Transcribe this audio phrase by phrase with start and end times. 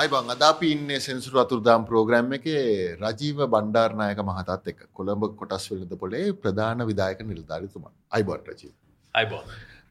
[0.00, 2.60] අයිබං අදාපි ඉන්නේ සෙන්සුරු අතුරුදාම් ප්‍රෝග්‍රෑම් එකේ
[3.04, 7.92] රජීව බණ්ඩාර්නායක මහතත් එක්ක කොළඹ කොටස් වෙළඳ පොලේ ප්‍රධාන විදායක නිලධාරිතුමා.
[8.16, 8.74] අයිබොන් රජීව.
[9.14, 9.42] අයිබෝ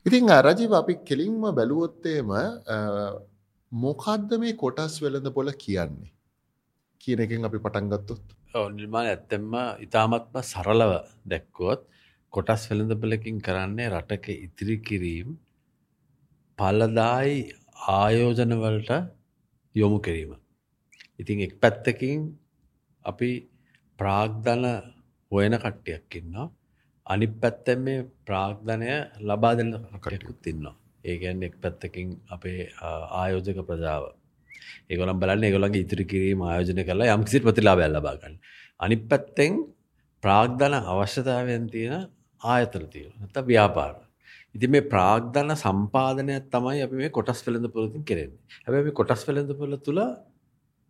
[0.05, 2.31] ඉතින් රජීව අපි කෙලින්ම බැලුවොත්තේම
[3.71, 6.13] මොකද්ද මේ කොටස් වෙළඳ පොල කියන්නේ?
[7.03, 8.23] කියන එකෙන් අපි පටන්ගත්තොත්
[8.77, 10.94] නිර්මාණ ඇත්තෙම්ම ඉතාමත්ම සරලව
[11.34, 11.84] දැක්කොත්
[12.34, 15.38] කොටස් වෙළඳපලකින් කරන්නේ රටක ඉතිරි කිරීම්
[16.59, 17.38] පලදායි
[17.98, 19.16] ආයෝජනවලට
[19.80, 20.31] යොමු කිරීම.
[21.20, 22.20] ඉතින් එක් පැත්තකින්
[23.05, 23.30] අපි
[23.99, 24.63] ප්‍රාග්ධන
[25.31, 26.48] හොයන කට්ටියක් ඉන්නවා.
[27.08, 28.90] අනි පැත්තැන් මේ ප්‍රාග්ධනය
[29.21, 30.76] ලබා දෙන්න කටයකුත් ඉන්නවා.
[31.04, 32.59] ඒගැන් එක් පැත්තකින් අපේ
[33.13, 34.04] ආයෝජක ප්‍රජාව.
[34.90, 38.35] ඒගොලම් බලන්න ඒගොලන්ගේ ඉතිරි කිරීම ආයෝජන කරලා යම්කිසි ප්‍රතිලාබැල් ලබාගන්න.
[38.80, 39.54] අනි පැත්තෙන්
[40.23, 42.04] ප්‍රාග්ධන අවශ්‍යතාවයන් තියෙන
[42.41, 43.96] ආයතන තියෙන නැත ව්‍යාපාර.
[44.57, 48.40] ඉති මේ ප්‍රාග්ධන සම්පාධනයක් තමයි අපි මේ කොටස් වෙළඳ පුරතින් කෙරෙන්නේ.
[48.65, 50.01] හැබැ මේ කොටස් වෙළඳ පොල තුළ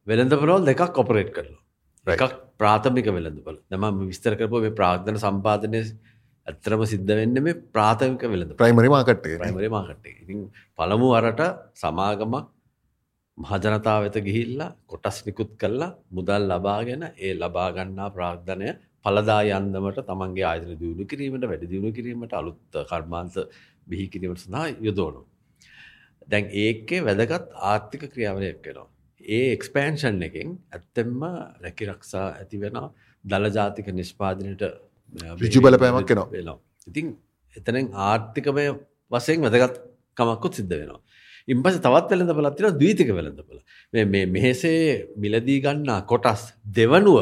[0.08, 5.82] වෙළඳපරෝල් දෙකක් කොපරේට් කරලා එකක් ප්‍රාථමික වෙළඳපල නම විස්තර කරපු මේ ප්‍රාග්ධන සම්පාධනය
[6.48, 10.46] ඇත්තරම සිද්ධ වෙන්න මේ ප්‍රාථමික වෙළඳ ප්‍රයිමරි මාකට්ේ ප්‍රයිමරි මාකට්ේ ඉතින්
[10.80, 11.44] පළමු අරට
[11.76, 12.46] සමාගමක්
[13.38, 18.70] මහජනතාව වෙත ගිහිල්ලා කොටස් නිකුත් කරලා මුදල් ලබාගෙන ඒ ලබාගන්නා ප්‍රාග්ධනය
[19.06, 23.36] පලදා යන්දමට තමන්ගේ ආයතන දියුණු කිරීමට වැඩි දියුණු කිරීමට අලුත් කර්මාන්ත
[23.88, 25.22] බිහි කිරීමට සඳහා යොදෝනු.
[26.28, 28.88] දැන් ඒකේ වැදගත් ආර්ථික ක්‍රියාවලයක් වෙනවා.
[29.22, 31.22] ඒ එක්ස්පෑන්ෂන් එකෙන් ඇත්තෙම්ම
[31.64, 32.78] රැකිරක්ෂා ඇති වෙන
[33.24, 34.64] දළජාතික නිෂ්පාදනයට
[35.44, 36.60] රිජු බලපෑමක් වෙනවා වෙනවා.
[36.90, 37.08] ඉතින්
[37.56, 38.66] එතනෙන් ආර්ථිකමය
[39.12, 39.82] වසයෙන් වැදගත්
[40.18, 41.02] කමක්කුත් සිද්ධ වෙනවා.
[41.48, 43.60] ඉම්පස තවත් වෙළඳ පලත්තින දීතික වෙළඳ පල
[44.36, 44.80] මෙහෙසේ
[45.18, 46.42] මිලදී ගන්නා කොටස්
[46.78, 47.18] දෙවනුව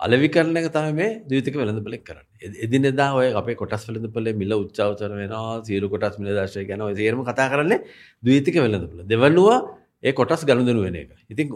[0.00, 4.34] අලවි කරන එක තම මේ දීතික වෙළඳ පලෙක් කරන්න එදිනෙදා ඔය අපේ කොටස් වෙළඳ පලේ
[4.34, 7.84] මිල උච්චාවචර වෙනවා සියලු කොටස් මිල දර්ශය ගැන සේරම කතා කරන්නේ
[8.22, 9.58] දීතික වෙළඳ පල දෙවන්නවා
[10.02, 11.10] ඒ කොටස් ගණුදනු වෙන එක.
[11.28, 11.48] ඉතින්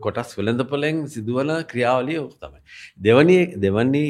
[0.00, 2.60] කොටස් වෙළඳ පලෙන් සිදුවන ක්‍රියාවලිය ඔක් තමයි.
[3.00, 4.08] දෙවනි දෙවන්නේ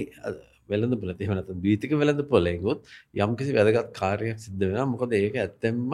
[0.69, 5.91] වෙළඳ පල තිහනත දීතික වෙළඳ පොලෙකුත් යම්කිසි වැදගත් කාරයක් සිද්ධ වෙන මොකද ඒක ඇත්තෙම්ම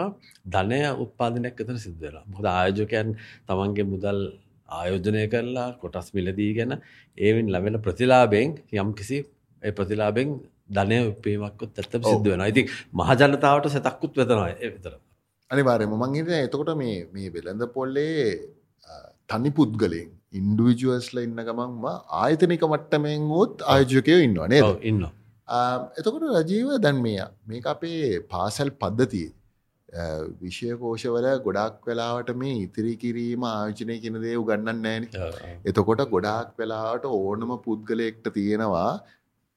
[0.49, 3.17] ධනය උත්පාදනයක් එතන සිද්ධ වෙලා මොකද ආයෝජකයන්
[3.49, 4.21] තමන්ගේ මුදල්
[4.69, 6.73] ආයෝජනය කරලා කොටස් මිලදී ගැන
[7.19, 9.19] ඒවින් ලැබෙන ප්‍රතිලාබෙන් යම් කිසි
[9.63, 10.39] ප්‍රතිලාබෙන්
[10.71, 12.65] ධනය උපීමක්කුත් ඇත්ත සිද්ධ වෙන ඉති
[12.95, 14.95] මහජනතාවට සැතක්කුත් වෙතනවා විතර
[15.51, 18.25] අනිවාරයම මංහිත එතකොට මේ මේ වෙළඳ පොල්ලේ
[19.29, 21.87] තනි පුද්ගලෙන් ඉන්ඩුවිජුවස්ල ඉන්න ගමන්ම
[22.19, 25.09] ආයතනික මට්ටමෙන් ෝත් ආයෝජකයෝ ඉන්නවනේ ඉන්න
[25.99, 29.29] එතකොට රජීව දැන් මෙය මේක අපේ පාසැල් පද්ධතිය
[30.41, 35.07] විෂයකෝෂවල ගොඩක් වෙලාවට මේ ඉතිරි කිරීම ආයෝජනය කියන දේ උගන්නන්න නෑන
[35.65, 38.91] එතකොට ගොඩාක් වෙලාවට ඕනම පුද්ගලයෙක්ට තියෙනවා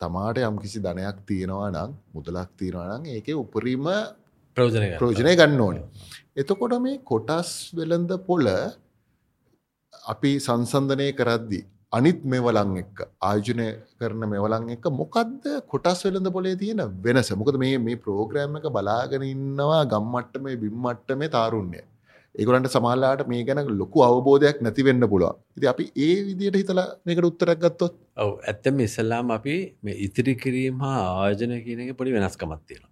[0.01, 3.89] තමාට යම් කිසි ධනයක් තියෙනවා නම් මුදලක් තියෙනවා නම් ඒක උපරීම
[4.57, 5.59] ප්‍රෝජනය ගන්න.
[5.59, 5.77] ඕන.
[6.35, 8.47] එතකොට මේ කොටස් වෙළඳ පොල
[10.05, 13.65] අපි සංසන්ධනය කරද්දි අනිත් මෙවලං එක්ක ආයෝජනය
[13.99, 17.31] කරන මෙවලං එක්ක මොකක්ද කොටස් වෙළඳ පොලේ තියෙන වෙනස?
[17.39, 21.81] මොකද මේ මේ ප්‍රෝග්‍රෑම් එක බලාගෙන ඉන්නවා ගම්මට්ට මේ බිම්මට්ට මේ තාරුණ්‍ය.
[22.35, 27.59] ඒගොලන්ට සමාල්ලාට මේ ගැන ලොකු අවබෝධයක් නැතිවෙන්න පුළුව ඉති අපි ඒ විදියට හිතලා මේකට උත්තරක්
[27.65, 27.93] ගත්තොත්?
[28.23, 28.31] ඔව.
[28.49, 32.83] ඇත්තම ඉස්සල්ලාම අපි මේ ඉතිරි කිරීම හා ආයෝජන කියන එක පොඩි වෙනස්කමත්තියෙන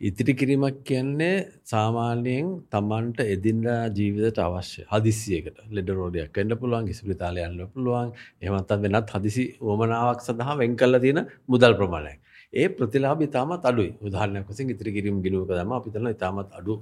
[0.00, 7.64] ඉතිරි කිරීමක් කියන්නේ සාමාන්‍යයෙන් තමන්ට එදින්දා ජීවිතට අවශ්‍ය හදිසියකට ලෙඩ රෝඩයක් කන්න පුළුවන් ඉස්පිතාලය යන්න
[7.72, 8.12] පුළුවන්.
[8.40, 12.20] එමත් වෙනත් හදිසි ඕමනාවක් සඳහා වෙන් කල්ල තියෙන මුදල් ප්‍රමාණයක්.
[12.52, 13.90] ඒ ප්‍රතිලාබ ඉතාමත් අඩුයි.
[14.06, 16.78] උදාහරණයකසින් ඉතිරි කිරීම ගිලුවක දම අපිතන ඉතාමත් අඩු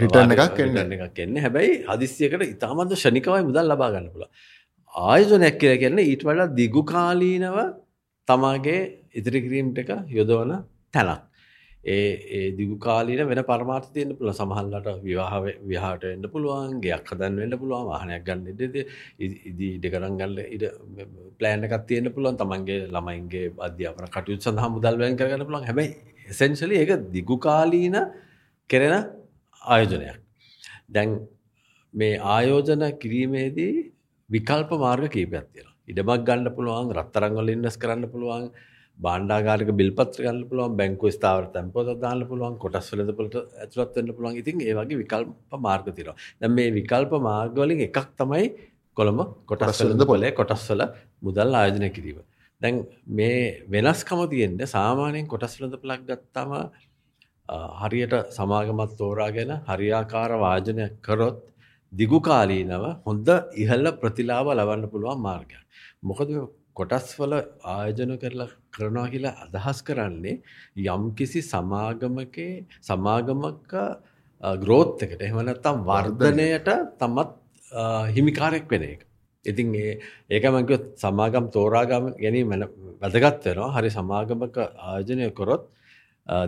[0.00, 0.92] රිටර්න් එකක් එන්න.
[0.98, 1.36] එකක් එන්න.
[1.44, 4.26] හැබැයි හදිසියකට ඉතාමත් ෂණිකවයි මුදල් ලබා ගන්න පුළ
[4.94, 7.62] ආයෝජනයක් කියල කියන්න ඊට වඩා දිගු කාලීනව
[8.28, 8.82] තමාගේ
[9.18, 10.52] ඉතිරි කිරීම්ට එක යොදවන
[10.94, 11.24] තැනක්
[11.86, 15.34] ඒ ඒ දිගු කාලීන වෙන පරමාර්ථ තියෙන්න්න පුළ සමහල්ලට විවාහ
[15.70, 18.76] විහාට එන්න පුළුවන් ගයක් හදන් වෙන්න පුළුවන් වාහනයක් ගන්න ඉඩද
[19.50, 20.64] ඉදි ඉඩකරන් ගල්ල ඉඩ
[21.38, 22.38] ප්ලෑන් එකක් තියෙන්න්න පුළුවන්.
[22.42, 25.68] තමන්ගේ ළමයින්ගේ අධ්‍යාපන කටයුත් සඳහා මුදල්වයන් කරගන්න පුළුවන්.
[25.68, 25.88] හැබයි
[26.28, 27.96] එසෙන්ශලි ඒක දිගු කාලීන
[28.70, 28.94] කෙරෙන
[29.62, 30.18] ආයෝජනයක්.
[30.88, 31.10] දැන්
[31.94, 33.74] මේ ආයෝජන කිරීමේදී
[34.30, 38.50] විකල්ප මාර්ග කීපයක් තියෙන ඉඩමක් ගන්න පුළුවන් රත්තරංගොල ඉන්නස් කරන්න පුළුවන්
[38.98, 44.38] බාණ්ඩාගාරික බිල්පත්‍ර ගන්න පුළුවන් බැංකු ස්ථාවර තැන්පොත දාන්න පුළුවන් කොටස් වෙළඳපොළට ඇතුළත් වෙන්න පුළුවන්.
[44.42, 46.16] ඉතින් ඒ වගේ විකල්ප මාර්ග තියෙනවා.
[46.40, 48.46] දැන් මේ විකල්ප මාර්ග වලින් එකක් තමයි
[48.96, 49.20] කොළඹ
[49.50, 50.82] කොටස් වෙළඳපොලේ කොටස්වල
[51.26, 52.18] මුදල් ආයෝජනය කිරීම.
[52.60, 52.74] දැන්
[53.18, 53.40] මේ
[53.74, 56.52] වෙනස්කම තියෙන්නේ සාමාන්‍යයෙන් කොටස් වෙළඳපොලක් ගත්තාම
[57.80, 61.42] හරියට සමාගමත් තෝරාගෙන හරියාකාර වාජනයක් කරොත්
[61.92, 63.28] දිගු කාලීනව හොඳ
[63.62, 65.62] ඉහළ ප්‍රතිලාභ ලබන්න පුළුවන් මාර්ගයක්.
[66.02, 66.30] මොකද
[66.78, 67.32] කොටස්වල
[67.74, 70.36] ආයෝජන කරලා කරනවා කියලා අදහස් කරන්නේ
[70.86, 72.52] යම්කිසි සමාගමකේ
[72.88, 73.74] සමාගමක
[74.64, 76.68] ග්‍රෝත් එකට එහෙම නැත්නම් වර්ධනයට
[77.00, 77.30] තමත්
[78.16, 79.00] හිමිකාරෙක් වෙන එක.
[79.44, 79.94] ඉතින් ඒ
[80.30, 80.70] ඒකමක
[81.04, 82.52] සමාගම් තෝරාගම ගැනීම
[83.02, 85.64] වැදගත් වෙනවා හරි සමාගමක ආයෝජනය කොරොත්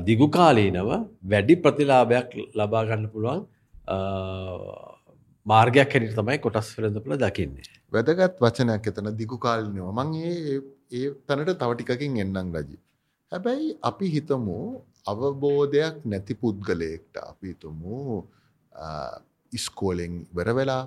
[0.09, 0.91] දිගුකාලීනව
[1.33, 3.43] වැඩි ප්‍රතිලාභයක් ලබා ගන්න පුළුවන්
[5.47, 7.78] මාර්ගයක් හැටියට තමයි කොටස් වෙළඳපොළ දකින්නේ.
[7.93, 9.89] වැදගත් වචනයක් එතන දිගුකාලීනව.
[9.91, 10.57] මම ඒ
[10.99, 12.77] ඒ තැනට තව ටිකකින් එන්නම් රජි.
[13.33, 14.59] හැබැයි අපි හිතමු
[15.13, 17.97] අවබෝධයක් නැති පුද්ගලයෙක්ට අපි හිතමු
[19.53, 20.85] ඉස්කෝලෙන් ඉවර වෙලා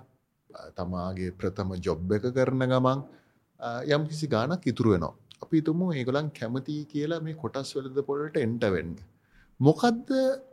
[0.77, 3.01] තමාගේ ප්‍රථම ජොබ් එක කරන ගමන්
[3.95, 5.15] යම් කිසි ගානක් ඉතුරු වෙනවා.
[5.44, 8.94] අපි හිතමු ඒගොල්ලන් කැමති කියලා මේ කොටස් වලද පොළට එන්ට වෙන්න.
[9.59, 10.09] මොකද්ද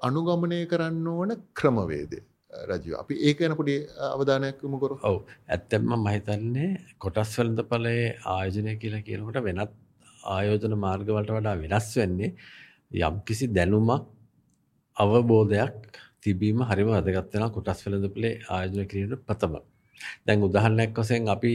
[0.08, 1.30] අනුගමනය කරන්න ඕන
[1.60, 2.20] ක්‍රමවේදය?
[2.50, 3.74] රජීව අපි ඒක ගැන පොඩි
[4.14, 4.98] අවධානයක් යොමු කරමු.
[5.02, 5.18] ඔව්.
[5.48, 8.04] ඇත්තෙන්ම මම හිතන්නේ කොටස් වෙළඳපළේ
[8.34, 9.72] ආයෝජනය කියලා කියනකොට වෙනත්
[10.34, 12.30] ආයෝජන මාර්ගවලට වඩා වෙනස් වෙන්නේ
[13.00, 14.06] යම්කිසි දැනුමක්
[14.96, 15.76] අවබෝධයක්
[16.22, 19.54] තිබීම හරිම වැදගත් වෙනවා කොටස් වෙළඳපොලේ ආයෝජනය කිරීමට ප්‍රථම.
[20.26, 21.52] දැන් උදාහරණයක් වශයෙන් අපි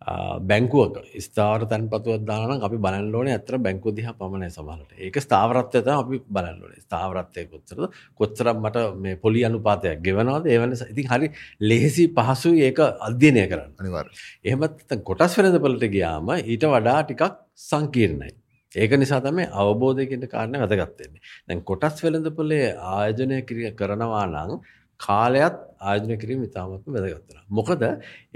[0.00, 4.92] බැංකුවක ස්ථාවර තැන්පතුවක් දානවා නම් අපි බලන්න ඕනේ අතර බැංකුව දිහා පමණයි සමහරට.
[4.96, 6.80] ඒක ස්ථාවරත්වය තමයි අපි බලන්න ඕනේ.
[6.80, 7.84] ස්ථාවරත්වය කොච්චරද?
[8.16, 10.46] කොච්චරක් මට මේ පොලි අනුපාතයක් ගෙවනවද?
[10.46, 11.28] ඒ වෙනස ඉතින් හරි
[11.60, 13.72] ලේසි පහසුයි ඒක අධ්‍යයනය කරන්න.
[13.80, 14.16] අනිවාර්යයෙන්.
[14.44, 17.24] එහෙමත් කොටස් වෙළඳපළට ගියාම ඊට වඩා ටිකක්
[17.68, 18.32] සංකීර්ණයි.
[18.74, 21.20] ඒක නිසා තමයි අවබෝධය කියන කාරණේ වැදගත් වෙන්නේ.
[21.46, 23.42] දැන් කොටස් වෙළඳපොලේ ආයෝජනය
[23.76, 24.60] කරනවා නම්
[25.00, 27.44] කාලයත් ආයෝජනය කිරීම ඉතාමත්ම වැදගත් වෙනවා.
[27.50, 27.82] මොකද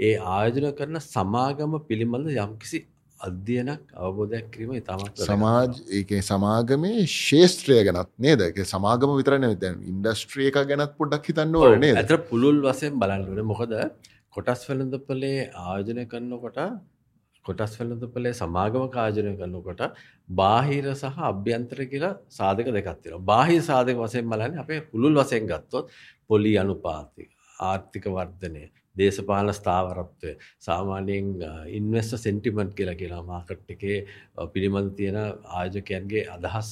[0.01, 2.79] ඒ ආයෝජනය කරන සමාගම පිළිබඳ යම්කිසි
[3.19, 8.41] අධ්‍යයනක් අවබෝධයක් කිරීම ඉතාමත් සමාජ ඒකේ සමාගමේ ශේෂත්‍රය ගැනත් නේද?
[8.65, 13.77] සමාගම විතරන දැන් ඉන්ඩස්ට්‍රිය එක ගැනත් පොඩ්ඩක් හිතන්න ඕනේ ඇතර පුළුල් වශයෙන් බලන්නට මොකද
[14.33, 16.59] කොටස් වෙළඳපලේ ආයෝජනය කරන්නකොට
[17.47, 19.81] කොටස් වෙළඳපලේ සමාගම කාජනය කරනකොට
[20.39, 23.27] බාහිර සහ අභ්‍යන්තර කියලා සාධක දෙකක් තියෙනවා.
[23.31, 25.93] බාහිර සාධක වශයෙන් බලන්නේ අපේ පුළුල් වශයෙන් ගත්තොත්
[26.29, 28.63] පොලි අනුපාතය, ආර්ථික වර්ධනය,
[28.95, 30.31] දේශපාලන ස්ථාවරත්වය,
[30.67, 31.27] සාමාන්‍යයෙන්
[31.79, 33.99] ඉන්වෙස්ටර් සෙන්ටිමන්ට් කියලා කියනවා මාකට් එකේ
[34.53, 35.17] පිළිබඳ තියෙන
[35.59, 36.69] ආයෝජකයන්ගේ අදහස්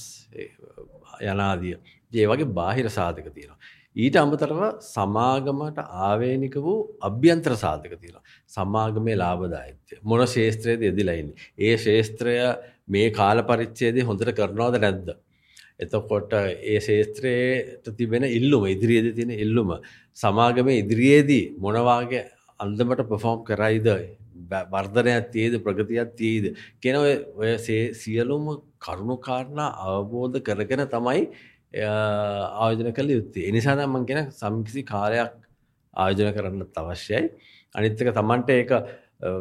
[1.21, 1.77] යනාදිය.
[2.13, 3.59] ඒ වගේ බාහිර සාධක තියෙනවා.
[3.95, 8.23] ඊට අමතරව සමාගමට ආවේනික වූ අභ්‍යන්තර සාධක තියෙනවා.
[8.49, 9.99] සමාගමේ ලාභදායීත්වය.
[10.03, 11.37] මොන ශේත්‍රයේද යෙදිලා ඉන්නේ?
[11.59, 12.37] ඒ ශේත්‍රය
[12.87, 15.13] මේ කාල පරිච්ඡේදයේ හොඳට කරනවද නැද්ද?
[15.79, 19.77] එතකොට ඒ ශේත්‍රයට තිබෙන ඉල්ලුම ඉදිරියේදී තියෙන ඉල්ලුම
[20.17, 22.25] සමාගමේ ඉදිරියේදී මොන වාගේ
[22.59, 23.87] අන්දමට perform කරයිද
[24.71, 26.45] වර්ධනයක් තියේද ප්‍රගතියක් තියේද
[26.81, 27.53] කියන ඔය
[27.93, 28.45] සියලුම
[28.79, 31.23] කරුණු කාරණා අවබෝධ කරගෙන තමයි
[31.73, 33.47] ආයෝජන කළ යුත්තේ.
[33.47, 35.31] ඒ නිසා තමයි මම කියන සම්කිසි කාලයක්
[35.93, 37.23] ආයෝජන කරන්නත් අවශ්‍යයි.
[37.75, 38.71] අනිත් එක Tamanට ඒක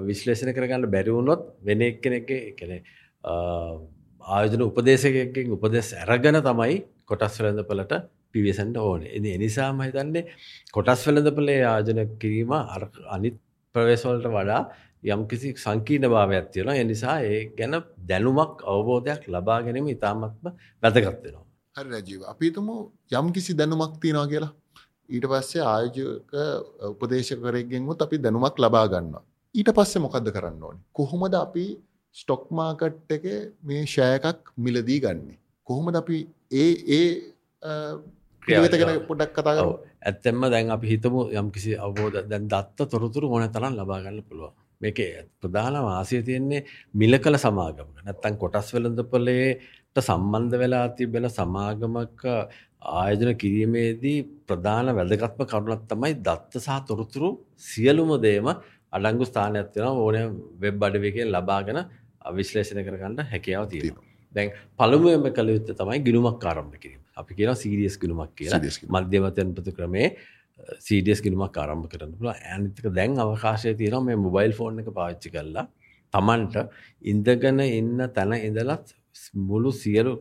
[0.08, 2.80] විශ්ලේෂණය කරගන්න බැරි වුණොත් වෙන එක්කෙනෙක්ගේ කියන්නේ
[3.24, 6.76] ආයෝජන උපදේශකයෙක්ගෙන් උපදෙස් අරගෙන තමයි
[7.06, 7.94] කොටස් වෙළඳපළට
[8.32, 9.10] පිවිසෙන්න ඕනේ.
[9.10, 10.24] ඉතින් ඒ නිසාම හිතන්නේ
[10.72, 13.36] කොටස් වෙළඳපළේ ආයෝජන කිරීම අර අනිත්
[13.74, 14.62] ප්‍රවේශ වලට වඩා
[15.04, 16.76] යම්කිසි සංකීර්ණ භාවයක් තියෙනවා.
[16.76, 17.74] ඒ නිසා ඒ ගැන
[18.08, 20.46] දැනුමක් අවබෝධයක් ලබා ගැනීම ඉතාමත්ම
[20.82, 21.51] වැදගත් වෙනවා.
[21.76, 22.22] හරි රජීව.
[22.32, 22.74] අපි හිතමු
[23.18, 24.52] යම්කිසි දැනුමක් තියෙනවා කියලා.
[25.08, 26.32] ඊට පස්සේ ආයෝජක
[26.90, 29.22] උපදේශකවරයෙක්ගෙන් උත් අපි දැනුමක් ලබා ගන්නවා.
[29.54, 30.84] ඊට පස්සේ මොකද්ද කරන්න ඕනේ?
[30.98, 31.66] කොහොමද අපි
[32.16, 35.34] ස්ටොක් මාකට් එකේ මේ ෂෙයා එකක් මිලදී ගන්නෙ?
[35.66, 36.18] කොහොමද අපි
[36.62, 37.08] ඒ ඒ
[38.42, 39.76] ක්‍රියාවත ගැන පොඩ්ඩක් කතා කරමු.
[40.02, 44.52] ඇත්තෙන්ම දැන් අපි හිතමු යම්කිසි අවබෝධ දැන් දත්ත තොරතුරු ඕන තරම් ලබා ගන්න පුළුවන්.
[44.80, 45.10] මේකේ
[45.40, 47.96] ප්‍රධාන වාසිය තියෙන්නේ මිලකල සමාගමක.
[48.06, 49.60] නැත්තම් කොටස් වෙළඳපොලේට
[50.00, 52.22] සම්බන්ධ වෙලා තිබෙන සමාගමක
[52.80, 58.48] ආයෝජන කිරීමේදී ප්‍රධාන වැදගත්ම කරුණක් තමයි දත්ත සහ තොරතුරු සියලුම දේම
[58.96, 60.32] අඩංගු ස්ථානයක් තියෙනවා ඕනෑම
[60.62, 61.78] වෙබ් අඩවියකින් ලබාගෙන
[62.38, 64.04] විශ්ලේෂණය කරගන්න හැකියාව තියෙනවා.
[64.34, 67.02] දැන් පළමුවෙන්ම කළ යුත්තේ තමයි ගිණුමක් ආරම්භ කිරීම.
[67.20, 68.60] අපි කියනවා සීරියස් ගිණුමක් කියලා.
[68.94, 70.08] මධ්‍යම තැන්පතු ක්‍රමේ
[70.86, 72.40] සීඩියස් ගිණුමක් ආරම්භ කරන්න පුළුවන්.
[72.54, 75.66] අනිත් එක දැන් අවකාශය තියෙනවා මේ මොබයිල් ෆෝන් එක පාවිච්චි කරලා
[76.14, 76.56] Tamanට
[77.02, 78.78] ඉඳගෙන ඉන්න තැන ඉඳලා
[79.50, 80.12] මුළු සියලු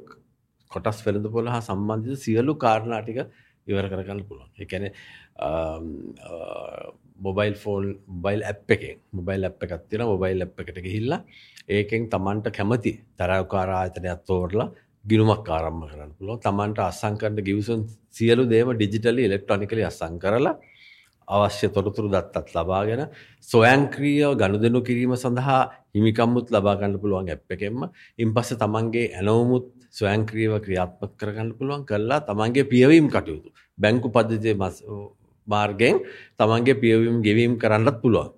[0.71, 3.19] කොටස් වෙළඳපොළ හා සම්බන්ධිත සියලු කාරණා ටික
[3.67, 4.50] ඉවර කරගන්න පුළුවන්.
[4.60, 4.91] ඒ කියන්නේ
[7.25, 7.83] මොබයිල් ෆෝන්
[8.25, 11.21] බයිල් ඇප් එකෙන් මොබයිල් ඇප් එකක් තියෙනවා මොබයිල් ඇප් එකට ගිහිල්ලා
[11.77, 14.69] ඒකෙන් Tamanට කැමති තරවකාර ආයතනයක් තෝරලා
[15.05, 16.41] ගිණුමක් ආරම්භ කරන්න පුළුවන්.
[16.48, 17.79] Tamanට අස්සම් කරන්න ගිවිසුම්
[18.17, 20.55] සියලු දේම ඩිජිටලි ඉලෙක්ට්‍රොනිකලි අස්සම් කරලා
[21.27, 23.01] අවශ්‍ය තොරතුරු දත්තත් ලබාගෙන
[23.47, 25.61] ස්වයංක්‍රීයව ගනුදෙනු කිරීම සඳහා
[25.95, 27.89] හිමිකම්මුත් ලබා ගන්න පුළුවන් ඇප් එකෙන්ම.
[28.19, 34.57] ඉන්පස්සේ Tamanගේ ඇනවුමුත් ස්වයංක්‍රීයව ක්‍රියාත්මක කරගන්න පුළුවන් කරලා Tamanගේ පියවීම් කටයුතු බැංකු පද්ධතියේ
[35.47, 35.99] මාර්ගයෙන්
[36.37, 38.31] තමන්ගේ පියවීම් ගෙවීම් කරන්නත් පුළුවන්.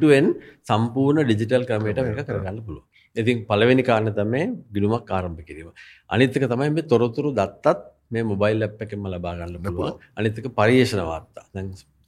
[0.00, 2.84] to end සම්පූර්ණ ඩිජිටල් ක්‍රමයට මේක කරගන්න පුළුවන්.
[3.16, 4.42] ඉතින් පළවෙනි කාරණය තමයි
[4.74, 5.68] ගිණුමක් ආරම්භ කිරීම.
[6.10, 7.76] අනිත් එක තමයි මේ තොරතුරු දත්තත්
[8.10, 10.00] මේ මොබයිල් ඇප් එකෙන්ම ලබා ගන්න පුළුවන්.
[10.16, 11.44] අනිත් එක පරිේශන වාර්තා.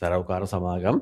[0.03, 0.97] තරවකාර සමාගම්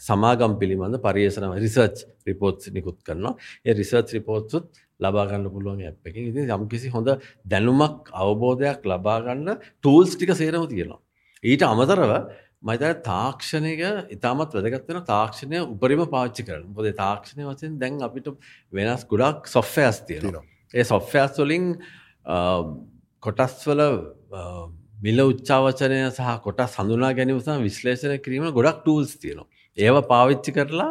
[0.00, 3.34] සමාගම් පිළිබඳ පරිේෂණ රිසර්ච් රිපෝට්ස් නිකුත් කරනවා.
[3.64, 4.66] ඒ රිසර්ච් රිපෝට්සුත්
[5.00, 7.08] ලබාගන්න පුළුවන් ඇ් එක ඉති යම්කිසි හොඳ
[7.44, 11.00] දැනුමක් අවබෝධයක් ලබාගන්න ටූල්ස් ටික සේරම තියෙනවා.
[11.42, 12.12] ඊට අමතරව
[12.60, 18.30] මයිතර තාක්ෂණයක ඉතාමත් වැදගත්වෙන තාක්ෂණය උපරිම පාච්චි කරන පොද තාක්ෂණය වසයෙන් දැන් අපිට
[18.72, 20.44] වෙනස් ගොඩක් සොෆ්ෆෑස් තියෙනවා.
[20.74, 21.74] ඒ සොෆ්ෆෑස් වලින්
[23.22, 23.82] කොටස්වල
[24.98, 29.46] මිල උච්චාවචනය සහ කොට සඳුනා ගැනීම සහ විශ්ලේෂණ කිරීම ගොඩක් ටූල්ස් තියෙනවා.
[29.78, 30.90] ඒව පාවිච්චි කරලා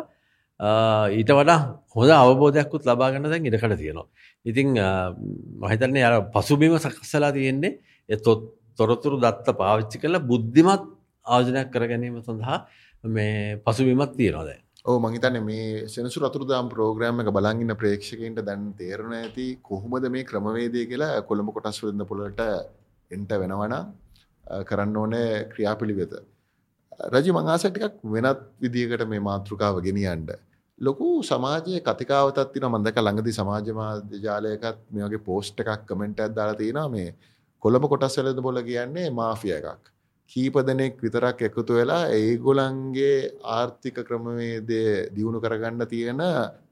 [1.12, 1.60] ඊට වඩා
[1.90, 4.08] හොඳ අවබෝධයක්කුත් ලබාගන්න දැන් ඉඩකට තියෙනවා.
[4.46, 4.68] ඉතිං
[5.62, 8.16] මහිතන්නේ අර පසුබිම සකස්සලා තියෙන්නේ එ
[8.78, 10.84] තොරතුරු දත්ත පාවිච්චි කරලා බුද්ධිමත්
[11.26, 12.60] ආයෝජනයක් කර ගැනීම සඳහා
[13.04, 14.62] මේ පසුබිමත් තියෙනවා දැන්.
[14.86, 20.88] ඕ මහිතන මේ සෙනසු රතුරදාම් ප්‍රෝග්‍රෑම් එක බලංගන්න ප්‍රේක්ෂකන්ට දැන් තේරණ ඇති කොහොමද මේ ක්‍රමවේදය
[20.92, 22.42] කියලා කොළඹ කොටස් වලන්න පොලට
[23.12, 23.76] එන්ට වෙනවන
[24.70, 26.14] කරන්න ඕනෑ ක්‍රියාපිළිවෙත.
[27.14, 30.32] රජි මංආසටිකක් වෙනත් විදිකට මේ මාතෘකාව ගෙනියන්ට.
[30.82, 36.82] ලොකු සමාජය කතිකාවතත් තින මන්දක ළඟදි සමාජ මාධ්‍යජාලයකත් මේගේ පෝස්ට් එකක් කමෙන්ට් ඇත් දාලා තියෙන
[36.96, 37.16] මේ
[37.64, 39.84] කොළඹ කොටස් වලද බොල කියන්නේ මාෆිය එකක්.
[40.32, 43.18] කීප දෙනෙක් විතරක් එකතු වෙලා ඒගොලන්ගේ
[43.58, 44.82] ආර්ථික ක්‍රමවේදය
[45.16, 46.22] දියුණු කරගන්න තියෙන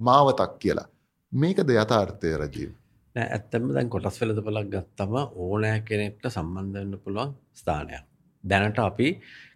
[0.07, 0.87] මාවතක් කියලා.
[1.31, 2.71] මේකද යථාර්ථය රජීව.
[3.15, 8.03] නෑ ඇත්තම දැන් කොටස් වෙලද පලක් ගත්තම ඕනෑ කෙනෙක්ට සම්බන්ධන්න පුළුවන් ස්ථානයක්.
[8.43, 9.07] දැනට අපි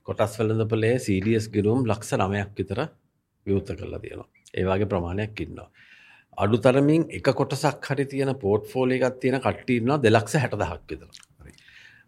[0.08, 2.80] කොටස් වෙලඳ පලේ සීඩියස් ගිරුම් ලක්ෂ නමයක් විතර
[3.46, 4.30] විවෘත කරලා තියෙනවා.
[4.60, 5.70] ඒවාගේ ප්‍රමාණයක් ඉන්නවා.
[6.38, 11.10] අඩු තරමින් එක කොටසක් හරි තියෙන පෝට් ෆෝලිකත් තියෙන කට්ටින්නවා දෙලක්ෂ හැට දහක් විතර.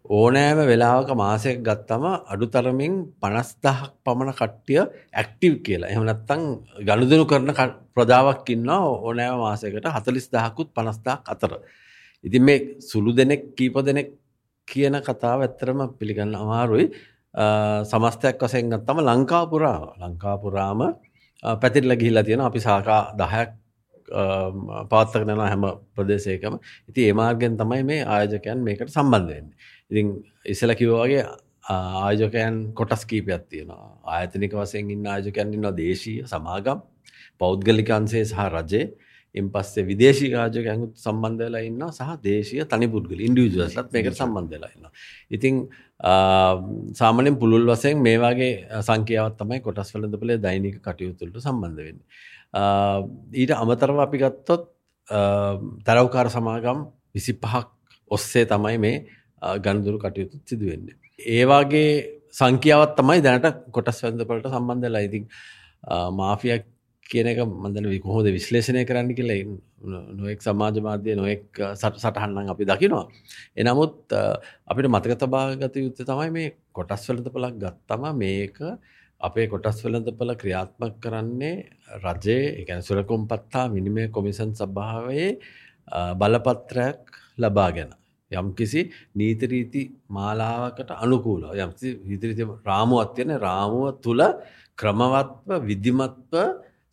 [0.04, 4.80] ඕනෑම වෙලාවක මාසයක් ගත්තම අඩුතරමින් 50000ක් පමණ කට්ටිය
[5.12, 5.90] ඇක්ටිව් කියලා.
[5.90, 6.42] එහෙම නැත්නම්
[6.86, 7.50] ගනුදෙනු කරන
[7.94, 11.52] ප්‍රජාවක් ඉන්නවා ඕනෑම මාසයකට 40000කුත් 50000ක් අතර.
[12.24, 14.08] ඉතින් මේ සුළු දෙනෙක් කීප දෙනෙක්
[14.68, 16.90] කියන කතාව ඇත්තටම පිළිගන්න අමාරුයි.
[17.84, 20.80] සමස්තයක් වශයෙන් ගත්තම ලංකාව පුරාම ලංකාව පුරාම
[21.42, 22.50] පැතිරලා ගිහිල්ලා තියෙනවා.
[22.50, 23.61] අපි සාකා 10ක්
[24.90, 25.64] පාත්තකනවා හැම
[25.94, 29.46] ප්‍රදේශයකම ඉති ඒමාර්ගෙන් තමයි මේ ආයජකයන් මේකට සම්බන්ධයෙන්
[29.90, 30.12] ඉතින්
[30.46, 31.24] ඉසල කිවෝගේ
[31.70, 36.84] ආයෝකයන් කොටස් කීපයක් තියෙනවා ආයතනික වසයෙන් ඉන්න ආයෝකයන් ඉන්නවා දේශීය සමාගම්
[37.40, 38.84] පෞද්ගලිකන්සේ සහ රජේ
[39.34, 44.90] එම් පස්සේ විදේශී රාජකයන්කුත් සම්බන්ධලා ඉන්න සහ දේශීය තනිපුද්ගල ඉන්ඩියජලත් මේකට සම්බන්ධලා ඉන්න.
[45.30, 45.62] ඉතිං
[46.94, 48.52] සාමනෙන් පුළුල් වසයෙන් මේ වගේ
[48.82, 52.00] සංකයාවත් තමයි කොටස් වලඳපලේ දෛනික කටයුතුලට සම්බන්ධ වෙන්න.
[52.54, 54.68] ඊට අමතරව අපි ගත්තොත්
[55.86, 56.78] තරව්කාර සමාගම්
[57.14, 57.68] 25ක්
[58.10, 58.96] ඔස්සේ තමයි මේ
[59.64, 60.96] ගණදුරු කටයුතු සිදුවෙන්නේ.
[61.36, 65.24] ඒවාගේ සංඛ්‍යාවත් තමයි දැනට කොටස් වැඳපලට සම්බන්ධලා ඉතින්
[66.20, 66.64] මාෆියක්
[67.10, 69.40] කියන එක මඳන විකොහොද විශ්ලේෂණය කරන්න කියලා
[70.20, 71.44] නොෙක් සමාජ මාධ්‍යය නොෙක්
[71.80, 73.04] සට සටහන්නන් අපි දකිනවා.
[73.60, 74.16] එනමුත්
[74.70, 78.56] අපිට මතක තබාගත යුත්ත තමයි මේ කොටස් වලද පලක් ගත්තම මේක
[79.22, 81.56] අපේ කොටස් වලඳපල ක්‍රියාත්මක කරන්නේ
[81.98, 85.30] රජයේ එකැන සුරකුම් පත්තා විනිමය කොමිසන් සභාවයේ
[86.14, 87.00] බලපත්‍රයක්
[87.38, 87.92] ලබා ගැන.
[88.30, 88.80] යම්කිසි
[89.14, 94.22] නීතිරීති මාලාවකට අනුකූල යම්සි විදිරිති රාමුවත් තියෙන රාමුව තුළ
[94.78, 96.34] ක්‍රමවත්ව විදිමත්ව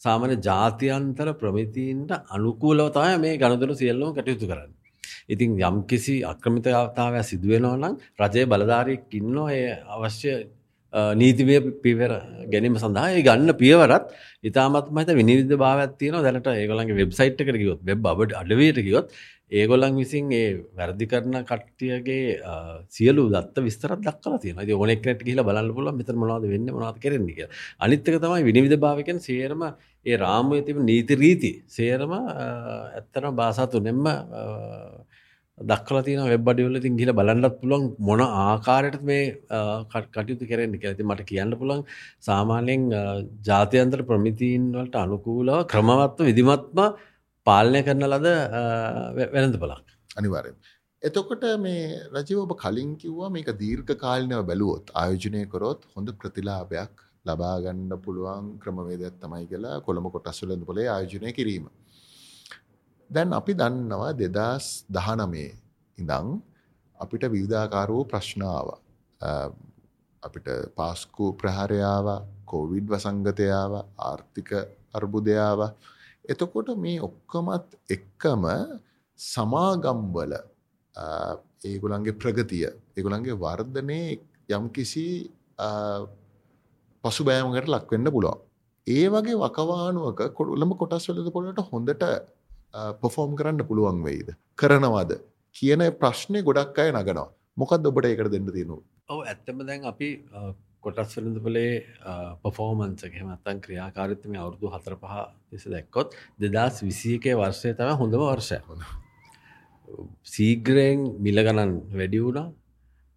[0.01, 4.71] සාමන ජාතියන්තර ප්‍රමිතීන්ට අනුකූලව තමයි මේ ගණදුරු සියල්ලම කටයුතු කරන්න.
[5.27, 10.31] ඉතින් යම්කිසි අක්‍රමිතතාවය සිදුවෙනවා නම් රජයේ බලධාරයෙක් ඉන්නවා ඒ අවශ්‍ය
[10.93, 12.11] නීතිවය පිවර
[12.51, 14.05] ගැනීම සඳහා ගන්න පියවරත්
[14.43, 19.13] ඉතාමත් මත විනිවිධ භාවත් තියන දැනට ඒගොලන්ගේ වෙබ්සයිට් එකට කිවොත් වෙබ් අබට අඩවයට කිවොත්
[19.51, 22.41] ඒගොල්ලන් විසින් ඒ වැරදි කරන කට්ටියගේ
[22.89, 27.35] සියලු දත්ත විස්තරත් දක්ල තියෙන ද ඕනෙක්නට කියල බලන්න පුල මෙත මොවාද වෙන්න මොනාද කරන්නේ
[27.35, 27.47] කිය
[27.79, 29.63] අනිත්තක තමයි විනිවිධ භාවකෙන් සේරම
[30.05, 31.51] ඒ රාමය තිබ නීති රීති.
[31.67, 34.05] සේරම ඇත්තන බාසාතු නෙම්ම
[35.59, 39.23] දක්ල තින වෙබ්බඩිවල තින් ගිල බලන්නත් පුළුවන් මොන ආකාරයට මේ
[39.91, 41.83] කටයුතු කරෙන් ඇති මට කියන්න පුළන්
[42.29, 42.83] සාමාන්‍යයෙන්
[43.49, 46.81] ජාතියන්තර ප්‍රමිතීන් වලට අනුකූලව ක්‍රමවත්ව විදිමත්ම
[47.47, 48.27] පාලනය කරන ලද
[49.35, 49.87] වෙනද බලක්
[50.19, 50.55] අනිවාරයෙන්.
[51.03, 57.91] එතකොට මේ රජව ඔබ කලින් කිව්වා මේක දීර්ඝ කාලිනව බැලුවොත් ආයෝජනය කරොත් හොඳ ප්‍රතිලාභයක් ලබාගන්න
[58.05, 61.65] පුළුවන් ක්‍රමවේදයක් තමයි කියලා කොළඹ කොටස්වලඳ පොලේ ආයෝජනය කිරීම.
[63.09, 65.51] දැන් අපි දන්නවා දෙදස් දහනමේ
[65.97, 66.27] ඉඳං
[66.95, 68.67] අපිට විවිධාකාර වූ ප්‍රශ්නාව
[70.23, 70.47] අපිට
[70.77, 72.07] පාස්කු ප්‍රහාරයාව
[72.45, 74.49] කෝවිඩ් වසංගතයාව ආර්ථික
[74.93, 75.59] අර්බුදයාව
[76.25, 78.43] එතකොට මේ ඔක්කොමත් එක්කම
[79.19, 80.33] සමාගම්වල
[81.63, 84.01] ඒගොලන්ගේ ප්‍රගතිය ඒගොලන්ගේ වර්ධනය
[84.49, 85.07] යම්කිසි
[87.03, 88.39] පසු බෑමකට ලක්වෙන්න පුළුවන්.
[88.87, 92.03] ඒ වගේ වකවානුවක කොඩුලම කොටස් වලද පොලට හොඳට
[92.73, 94.35] පොෆෝම් කරන්න පුළුවන් වෙයිද.
[94.55, 95.11] කරනවාද?
[95.55, 97.29] කියන ප්‍රශ්නය ගොඩක් අය නගනවා.
[97.57, 98.81] මොකක්ද ඔබට ඒකට දෙන්න තියෙනවා.
[99.09, 100.09] ඔව ඇත්තම දැන් අපි
[100.81, 101.73] කොටස් වෙළඳපොලේ
[102.43, 105.15] පෆෝමන්ස හෙමත්තන් ක්‍රියාකාරිත්ම අවුරදු හතර පහ
[105.51, 108.59] දෙස දැක්කොත් දෙදස් විසියකේ වර්ෂය තම හොඳම වර්ෂය.
[110.33, 112.47] සීග්‍රයෙන් මිල ගණන් වැඩි වුණා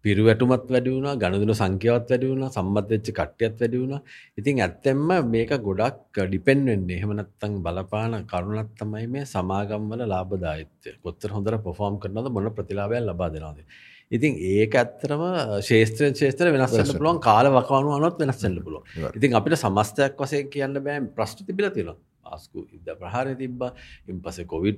[0.05, 4.01] පිරුවැටුමත් වැඩි වුණා ගණදුන සංඛ්‍යාවත් වැඩි වුණා සම්බන්ධ වෙච්ච කට්ටියත් වැඩි වුණා.
[4.39, 6.97] ඉතින් ඇත්තෙන්ම මේක ගොඩක් ඩිපෙන්ඩ් වෙන්නේ.
[6.97, 10.93] එහෙම නැත්නම් බලපාන කරුණක් තමයි මේ සමාගම් වල ලාභදායීත්වය.
[11.05, 13.63] කොච්චර හොඳට පර්ෆෝම් කරනවද මොන ප්‍රතිලාභයක් ලබා දෙනවද.
[14.11, 15.23] ඉතින් ඒක ඇත්තරම
[15.69, 18.83] ශේත්‍රයෙන් ශේත්‍ර වෙනස් වෙන්න පුළුවන් කාල වකවානුව අනුවත් වෙනස් වෙන්න පුළුවන්.
[19.17, 21.97] ඉතින් අපිට සමස්තයක් වශයෙන් කියන්න බෑ ප්‍රශ්න තිබිලා තියෙනවා.
[22.25, 23.61] ආස්කු ඉද ප්‍රහාරය තිබ්බ.
[24.07, 24.77] ඉන් පස්සේ කොවිඩ්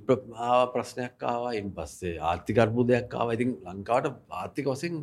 [0.73, 1.53] ප්‍රශ්නයක් ආවා.
[1.53, 3.27] ඉන් පස්සේ ආර්ථිකර්බුදයක් ආව.
[3.31, 4.95] ඉතින් ලංකාවට ආර්ථික වසින්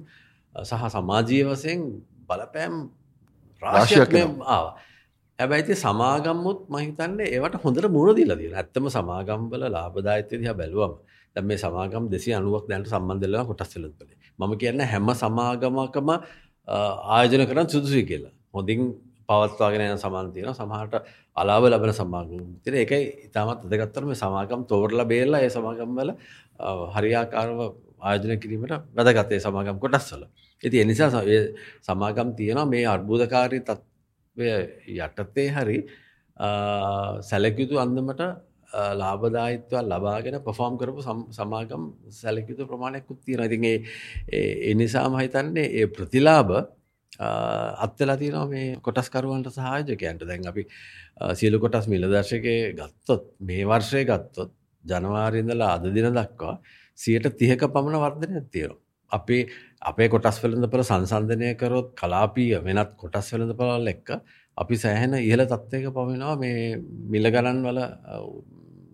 [0.55, 1.81] සහ සමාජීය වසයෙන්
[2.29, 2.75] බලපෑම්
[3.63, 4.15] රාශයක්
[4.47, 4.67] ආව.
[5.39, 7.89] හැබැයිති සමාගම්මුත් මහිතන්නේ ඒවට හොඳට
[8.39, 10.95] තියෙන ඇත්තම සමාගම්බල ලාබදායිත්‍ය දිහා බැලුවම
[11.37, 14.03] දැන් මේ සමාගම් දෙසි අනුවක් දැන්ට සම්බන්ධලව කොටස් වෙලත්
[14.39, 16.09] මම කියන්න හැම සමාගමකම
[16.69, 18.35] ආයෝජන කරන්න සුදුසුයි කියලා.
[18.53, 18.81] හොඳින්
[19.33, 20.95] පවත්වාගෙන යන සමාන තියෙන සමහට
[21.37, 26.13] අලාභ ලබන සමාගම් තින එකයි ඉතාමත් අදගත්තරම සමාගම් තෝරලා බේල්ලා ඒ සමාගම් වල
[26.95, 27.61] හරියාකාරව
[28.01, 30.23] ආයෝජනය කිරීමට වැදගත්තේ සමාගම් කොටස්වල.
[30.63, 31.11] ඉති එනිසා
[31.83, 34.49] සමාගම් තියෙනවා මේ අර්බුදකාරී තත්වය
[34.99, 35.79] යටතේ හරි
[37.23, 38.23] සැලකයුතු අන්දමට
[38.95, 43.77] ලාබදායිත්ව ලබාගෙන පොෆෝම් කරපු සමාගම් සැලකයුතු ප්‍රමාණයක්කුත් තියෙන ඉතිගේ
[44.73, 46.53] එනිසා මහිතන්නේ ඒ ප්‍රතිලාභ
[47.19, 50.67] අත්වෙලා තියෙනවා මේ කොටස්කරුවන්ට සහායජකයන්ට දැන් අපි
[51.35, 54.53] සියලු කොටස් මිලදර්ශකය ගත්තොත් මේ වර්ෂය ගත්තොත්
[54.85, 56.55] ජනවාරින්දලා අද දින දක්වා
[56.99, 58.81] සියට තිහක පමණ වර්ධනයක් තියෙනවා.
[59.11, 59.39] අපි
[59.83, 64.09] අපේ කොටස් වෙළඳපොළ සංසන්ධනය කරොත් කලාපීය වෙනත් කොටස් වෙළඳපොළවල් එක්ක
[64.59, 67.81] අපි සෑහෙන ඉහළ තත්ත්වයක පවෙනවා මේ මිල ගණන් වල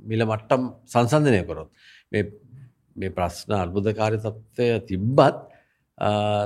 [0.05, 1.71] මිල මට්ටම් සංසන්ධනය කරොත්
[2.11, 5.39] මේ ප්‍රශ්න අර්බුදකාරි තත්ත්වය තිබ්බත්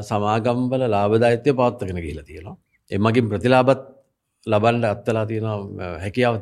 [0.08, 2.56] සමාගම්වල ලාබදායිත්‍යය පවත්තගෙන කියලා තියෙනවා.
[2.90, 3.82] එමගින් ප්‍රතිලාබත්
[4.46, 6.36] ලබන්ඩ අත්තලා තියෙනවා හැකියාව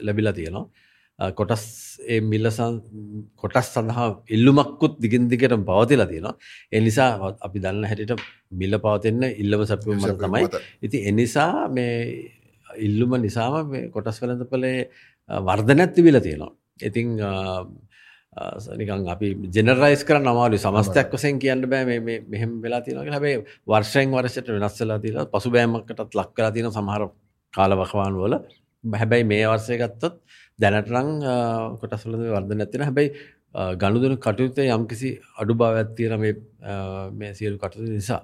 [0.00, 0.66] ලැබිලා තියෙනවා.
[1.38, 1.64] කොටස්
[2.08, 2.74] ඒ මිල්ලසන්
[3.36, 6.34] කොටස් සඳහා ඉල්ලුමක්කුත් දිගින් දිගට පවතිලා තියෙනවා.
[6.72, 7.10] එනිසා
[7.46, 8.12] අපි දන්න හැටිට
[8.60, 10.44] මිල්ල පවතින්න ඉල්ලම සැපුම තමයි.
[10.82, 11.94] ඉති එනිසා මේ
[12.88, 14.78] ඉල්ලුම නිසාම කොටස් වලඳපලේ
[15.48, 16.52] වර්ධනැත් තිබිල තියෙනවා.
[16.80, 17.08] ඉතිං
[18.32, 21.98] නිකන් අපි ජෙනරයිස් කර නමාලු සමස්තයක් වසෙන් කියන්න බෑ.
[22.26, 27.02] මෙහෙම වෙලා තියෙනක හැබේ වර්ෂයෙන් වර්ෂයට වෙනස්සලා තිල පසු බෑමකටත් ලක් කලා තියෙන සමහර
[27.54, 28.34] කාලවකවාන් වල.
[28.84, 30.16] හැබැයි මේ වර්සය ගත්තොත්
[30.58, 31.10] දැනටරං
[31.80, 33.10] කොටස්වල වර්ධ නැතින හැබැයි
[33.76, 36.20] ගණුදුන කටයුත්තේ යම්කිසි අඩු භාවයක් තියෙන
[37.12, 38.22] මේ සියලු කටයුතු නිසා.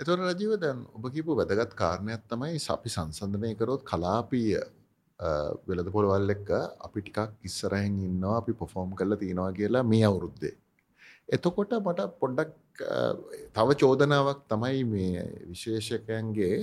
[0.00, 4.64] එතොට රජීව දැන් ඔබ කිපු වැදගත් කාරණයක් තමයි සපි සංසන්ධනය කරොත් කලාපීය
[5.68, 6.50] වෙළඳ පොළවල් එක්ක
[6.86, 10.54] අපි ටිකක් ඉස්සරහින් ඉන්නවා අපි පොෆෝම් කරලා තියෙනවා කියලා මේ අවුරුද්දේ.
[11.28, 12.52] එතකොට මට පොඩ්ඩක්
[13.54, 16.56] තව චෝදනාවක් තමයි මේ විශේෂකයන්ගේ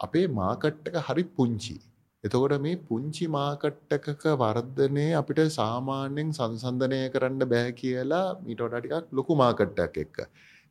[0.00, 1.76] අපේ මාකට් එක හරි පුංචි.
[2.24, 9.16] එතකොට මේ පුංචි මාකට් එකක වර්ධනය අපිට සාමාන්‍යයෙන් සංසන්ධනය කරන්න බෑ කියලා මීට වඩා ටිකක්
[9.18, 10.18] ලොකු මාකට් එකක් එක්ක.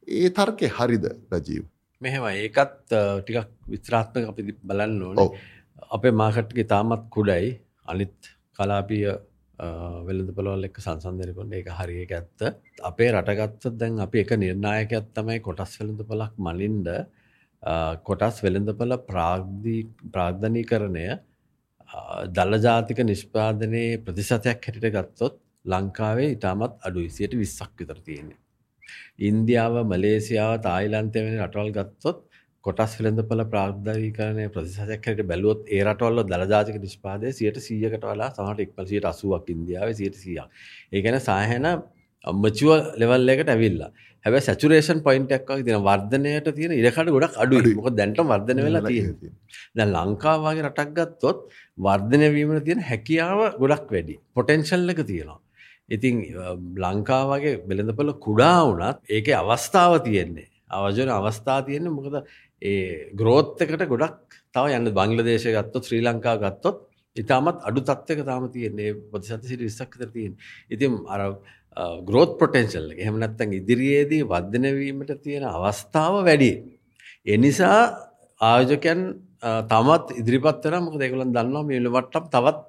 [0.08, 1.66] ඒ තර්කේ හරිද රජීව්?
[2.02, 5.44] මෙහෙම ඒකත් ටිකක් විස්තරාත්මක අපි බලන්න ඕනේ.
[5.96, 8.18] අපේ මාකට්ගේ තාමත් කුඩයි අනිත්
[8.58, 9.06] කලාපිය
[10.08, 12.40] වෙළඳ පොළොල් එක්ක සංසන්ධනය කරන ඒක හරි ඒක ඇත්ත.
[12.90, 16.88] අපේ රටගත්තොත් දැන් අපි එක නිර්ණායකයක් තමයි කොටස් වෙළඳ පොළක් මනින්ද
[18.08, 18.94] කොටස් වෙළඳපොළ
[20.16, 21.08] ප්‍රාග්ධනීකරණය
[22.38, 28.40] දළ ජාතික නිෂ්පාදනයේ ප්‍රතිශතයක් හැටිට ගත්තොත් ලංකාවේ ඉතාමත් අඩු විසියට විස්සක් විතර තියෙන්නේ.
[29.28, 32.20] ඉන්දියාව මලේසියාව තායිලන්තය වෙන රටවල් ගත්තොත්
[32.66, 39.56] කොටස් වෙළඳපොළ ප්‍රාග්ධාරීකරණය ප්‍රතිශතයක් හැටියට බැලුවොත් ඒ රටවල දළජාතික නිෂ්පාදනය 100%කට වඩා සමහරට ඉක්මන 80ක්
[39.56, 40.48] ඉන්දියාවේ 100%ක්.
[40.94, 41.68] ඒ කියන්නේ සාහන
[42.44, 43.90] මැචුවර් ලෙවල් එකකට ඇවිල්ලා.
[44.26, 47.74] හැබැයි සැචුරේෂන් පොයින්ට් එකක් වගේ තියෙන වර්ධනයට තියෙන ඉඩකඩ ගොඩක් අඩුයි.
[47.80, 49.34] මොකද දැන්ටම වර්ධනය වෙලා තියෙන්නේ.
[49.78, 51.44] දැන් ලංකාව වගේ රටක් ගත්තොත්
[51.88, 54.18] වර්ධනය වීමට තියෙන හැකියාව ගොඩක් වැඩි.
[54.36, 55.40] පොටෙන්ෂල් එක තියෙනවා.
[55.96, 56.24] ඉතින්
[56.86, 60.48] ලංකාව වගේ වෙළඳපොළ කුඩා වුණත් ඒකේ අවස්ථාව තියෙන්නේ.
[60.74, 62.16] අවජන අවස්ථා තියෙන්නේ මොකද
[62.64, 66.78] ඒ ග්‍රෝත්තකට ගොඩක් තව යන්න බංගලදේශය ගත්තොත් ශ්‍රී ලංකා ගත්තොත්
[67.16, 70.34] ඉතාමත් අඩු තත්වක තාම තියන්නේ ප්‍රතිශත සිට විස්සක්තර තියෙන
[70.70, 71.22] ඉතින් අර
[72.08, 76.52] ග්‍රෝත් පොටෙන්ශල් එහෙම නැත්තන් ඉදිරියේදී වර්ධනවීමට තියෙන අවස්ථාව වැඩි.
[77.28, 77.80] එනිසා
[78.42, 79.02] ආයෝජකයන්
[79.70, 82.60] තමත් ඉදිරිපත්තර මොක දෙකුලන් දන්නවා මිලවට්ටම් තවත්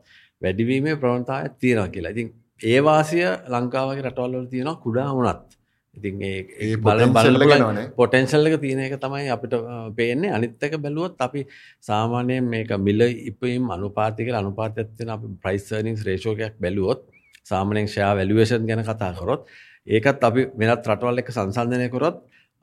[0.42, 2.11] වැඩිවීමේ ප්‍රවණතාව තියෙනවා කියලා.
[2.11, 2.28] ඉතින්
[2.62, 5.54] ඒවාසිය ලංකාවගේ රටවල්වල තියෙනවා කුඩා වුණත්.
[5.96, 9.54] ඉතින් ඒ බල බල පොටෙන්ශල් එක තියෙන එක තමයි අපිට
[9.96, 11.46] පේන්නේ අනිත්තක බැලුවොත් අපි
[11.83, 17.00] සාමානයෙන් මේක මිල ඉපීම් අනුපාතික අනුපාතත්වන අප ප්‍රයිස්ර්නිස් රේෂෝකයක් බැලුවොත්
[17.44, 19.42] සාමනෙන් ෂයා වැලුවේෂන් ගැන කතා කරොත්
[19.87, 22.20] ඒකත් අපි වෙනත් රටවල් එක සංසන්ධනය කරොත්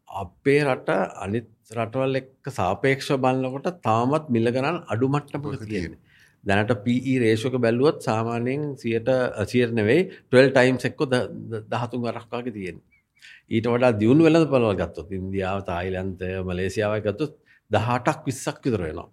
[0.10, 0.90] අපේ රට
[1.24, 6.00] අනිත් රටවල් එක්ක සාපේක්ෂ බලන්නකොට තාමත් මිල ගණන් අඩු මට්ටමක තියෙන්නේ.
[6.44, 9.10] දැනට PE රේෂෝක බැලුවොත් සාමාන්‍යයෙන් 100ට
[9.46, 12.91] 100 නෙවෙයි 12 times එක්ක 13 වරක් වගේ තියෙන්නේ.
[13.52, 17.34] ඊට වඩා දියුණු වෙළඳ පොළවල් ගත්තොත් ඉන්දියාව, තායිලන්තය, මලේසියාව ගත්තොත්
[17.72, 19.10] 18ක් 20ක් විතර වෙනවා.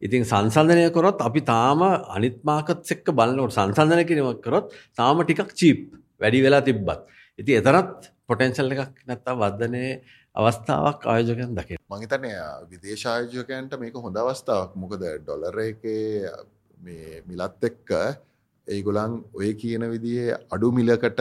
[0.00, 1.82] ඉතින් සංසන්ධනය කරොත් අපි තාම
[2.16, 5.80] අනිත් මාකට්ස් එක්ක බලනකොට සංසන්ධනය කිරීමක් කරොත් තාම ටිකක් චීප්
[6.20, 7.00] වැඩි වෙලා තිබ්බත්.
[7.38, 7.86] ඉතින් එතරම්
[8.28, 9.92] පොටෙන්ෂල් එකක් නැත්තම් වර්ධනයේ
[10.36, 11.78] අවස්ථාවක් ආයෝජකයන් දකින.
[11.90, 12.40] මං හිතන්නේ
[12.70, 14.72] විදේශ ආයෝජකයන්ට මේක හොඳ අවස්ථාවක්.
[14.82, 16.28] මොකද ඩොලර් එකේ
[16.80, 17.88] මේ මිලත් එක්ක
[18.68, 21.20] ඒගොල්ලන් ඔය කියන විදිහේ අඩු මිලකට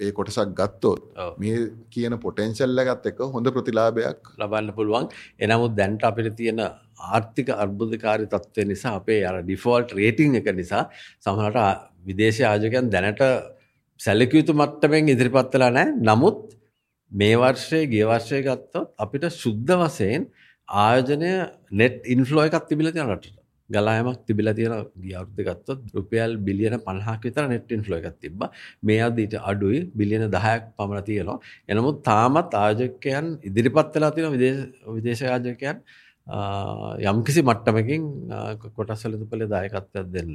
[0.00, 1.00] ඒ කොටසක් ගත්තොත්
[1.38, 1.56] මේ
[1.90, 5.08] කියන පොටෙන්ශල්ල ගත් එක හොඳ ප්‍රතිලාභයක් ලබන්න පුළුවන්.
[5.38, 6.60] එනමුත් දැන්ට අපිට තියෙන
[7.08, 10.82] ආර්ථික අර්බුධකාරි තත්ත්වය නිසා අපේ අර ඩිෆෝල්ට් රේටිං එක නිසා
[11.20, 11.58] සමහට
[12.04, 13.24] විදේශ ආජකයන් දැනට
[14.00, 16.44] සැලකයුතු මට්ටමෙන් ඉදිරිපත්වලා නෑ නමුත්
[17.12, 20.28] මේ වර්ෂය ගිය වර්ෂය ගත්තොත් අපිට ශුද්ධ වසයෙන්
[20.68, 21.32] ආයෝජනය
[21.72, 23.37] නෙට් ඉන්ෆලෝ එකක් තිබිල තියෙන රටට
[23.70, 28.50] ගලායමක් තිබිලා තියෙන ගියවුරුද්ද ගත්තොත් රුපියල් බිලියන 50ක විතර net inflow එකක් තිබ්බා.
[28.82, 31.38] මේ අද ඊට අඩුයි බිලියන 10ක් පමණ තියෙනවා.
[31.68, 34.60] එනමුත් තාමත් ආයෝජකයන් ඉදිරිපත් වෙලා තියෙන විදේශ
[34.96, 35.78] විදේශ ආයෝජකයන්
[37.06, 38.02] යම්කිසි මට්ටමකින්
[38.76, 40.32] කොටස් වෙළඳපොලේ දායකත්වයක් දෙන්න.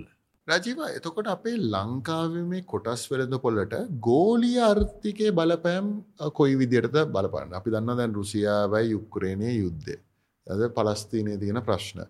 [0.48, 3.76] රජීව එතකොට අපේ ලංකාවේ මේ කොටස් වෙළඳ පොලට
[4.08, 5.86] ගෝලිය ආර්ථිකයේ බලපෑම්
[6.40, 7.58] කොයි විදිහටද බලපාන්නේ?
[7.60, 9.96] අපි දන්නවා දැන් රුසියාවයි යුක්‍රේනයේ යුද්ධය.
[10.48, 12.04] අද පලස්තීනයේ තියෙන ප්‍රශ්න.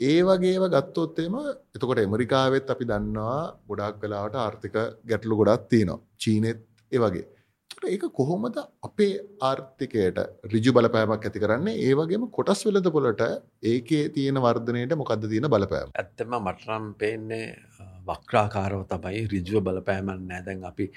[0.00, 1.34] ඒ වගේව ගත්තොත්තේම
[1.74, 4.76] එතකොට එමරිකාවෙත් අපි දන්නවා ගොඩක් වෙලාවට ආර්ථික
[5.10, 6.02] ගැටලු ගොඩක් තියෙනවා.
[6.18, 6.60] චීනෙත්
[6.92, 7.26] ඒ වගේ.
[7.86, 10.18] ඒක කොහොමද අපේ ආර්ථිකයට
[10.52, 11.78] රිජු බලපෑමක් ඇති කරන්නේ?
[11.78, 13.22] ඒ වගේම කොටස් වෙලද පොලට
[13.64, 15.94] ඒකේ තියෙන වර්ධනයට මොකක්ද තියෙන බලපෑම?
[15.94, 17.46] ඇත්තම මටනම් පේන්නේ
[18.08, 20.90] වක්‍රාකාරව තමයි රිජුව බලපෑමන් නෑ දැන් අපි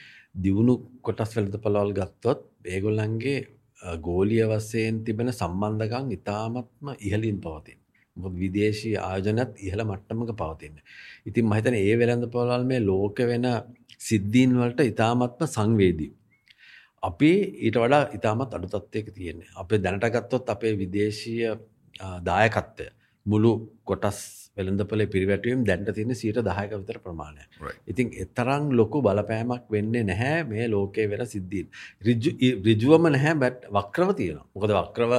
[0.43, 3.39] දියුණු කොටස් වෙලද පොළවල් ගත්තොත් ඒගොල්ලන්ගේ
[4.01, 7.79] ගෝලිය වසයෙන් තිබෙන සම්බන්ධකම් ඉතාමත්ම ඉහලින් පවතින්.
[8.41, 10.77] විදේශී ආයෝජනත් ඉහළ මට්ටමක පවතින්න.
[11.29, 13.47] ඉතින් මහිතන ඒ වෙළඳ පොළවල් මේ ලෝක වෙන
[14.09, 16.11] සිද්ධීන් වලට ඉතාමත්ම සංවේදී.
[17.09, 17.31] අපි
[17.65, 19.49] ඊට වඩා ඉතාමත් අඩු තත්ත්වයක තියෙන්නේ.
[19.61, 21.55] අපේ දැනට ගත්තොත් අපේ විදේශීය
[22.29, 22.87] දායකත්වය
[23.25, 23.51] මුළු
[23.89, 24.19] කොටස්
[24.57, 27.43] වෙළඳපොලේ පිරිවැටුවීම් දැන්ට තියෙන 10ක විතර ප්‍රමාණය.
[27.91, 31.67] ඉතින් එතරම් ලොකු බලපෑමක් වෙන්නේ නැහැ මේ ලෝකයේ වෙන සිද්ධීන්.
[32.65, 34.47] ඍජුවම නැහැ බට් වක්‍රව තියෙනවා.
[34.55, 35.13] මොකද වක්‍රව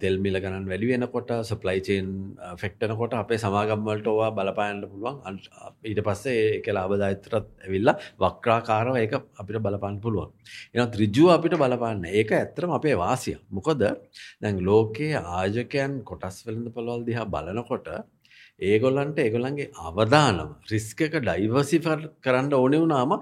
[0.00, 2.08] තෙල් මිල ගණන් වැඩි වෙනකොට සප්ලයි චේන්
[2.56, 5.38] ෆෙක්ටනකොට අපේ සමාගම්වලට ඕවා බලපායන්න පුළුවන්
[5.84, 10.32] ඊට පස්සේ ඒක ලාභදායත්‍රත් ඇවිල්ලා වක්‍රාකාරව ඒක අපිට බලපාන්න පුළුවන්.
[10.74, 12.04] එනත් ඍජුව අපිට බලපාන්න.
[12.10, 13.38] ඒක ඇත්තටම අපේ වාසිය.
[13.50, 13.86] මොකද
[14.40, 17.88] දැන් ලෝකයේ ආයෝජකයන් කොටස් වෙළඳ පොළවල් දිහා බලනකොට
[18.60, 23.18] ඒගොල්ලන්ට ඒගොල්ලන්ගේ අවදානම රිස්ක් එක ඩයිවර්සිෆයි කරන්න ඕනේ වුණාම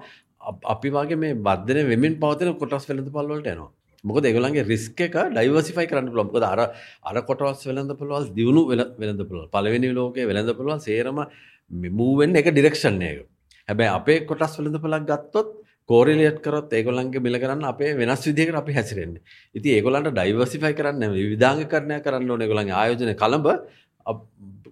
[0.65, 4.13] අපි වගේ මේ වර්ධනය වෙමින් පවතින කොටස් වෙළඳ පොළවල් වලට එනවා.
[4.13, 6.31] මොකද ඒගොල්ලන්ගේ රිස්ක් එක ඩයිවර්සිෆයි කරන්න පුළුවන්.
[6.31, 6.59] මොකද අර
[7.03, 9.49] අර කොටස් වෙළඳ පොළවල් දියුණු වෙළඳ පොළවල්.
[9.51, 11.25] පළවෙනි ලෝකයේ වෙළඳ පොළවල් සේරම
[11.71, 13.27] මූව් වෙන්නේ එක ඩිරෙක්ෂන් එක.
[13.69, 15.53] හැබැයි අපේ කොටස් වෙළඳ පොළක් ගත්තොත්
[15.89, 19.21] කෝරිලේට් කරොත් ඒගොල්ලන්ගේ මිල කරන්න අපේ වෙනස් විදිහකට අපි හැසිරෙන්නේ.
[19.55, 23.47] ඉතින් ඒගොල්ලන්ට ඩයිවර්සිෆයි කරන්න විවිධාංගකරණය කරන්න ඕනේ ඒගොල්ලන්ගේ ආයෝජන කලඹ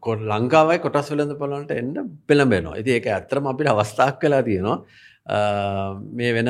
[0.04, 1.94] ලංකාවයි කොටස් වෙළඳ පොළවන්ට එන්න
[2.28, 2.78] පෙළඹෙනවා.
[2.82, 4.78] ඉතින් ඒක ඇත්තටම අපිට අවස්ථාවක් වෙලා තියෙනවා.
[6.18, 6.50] මේ වෙන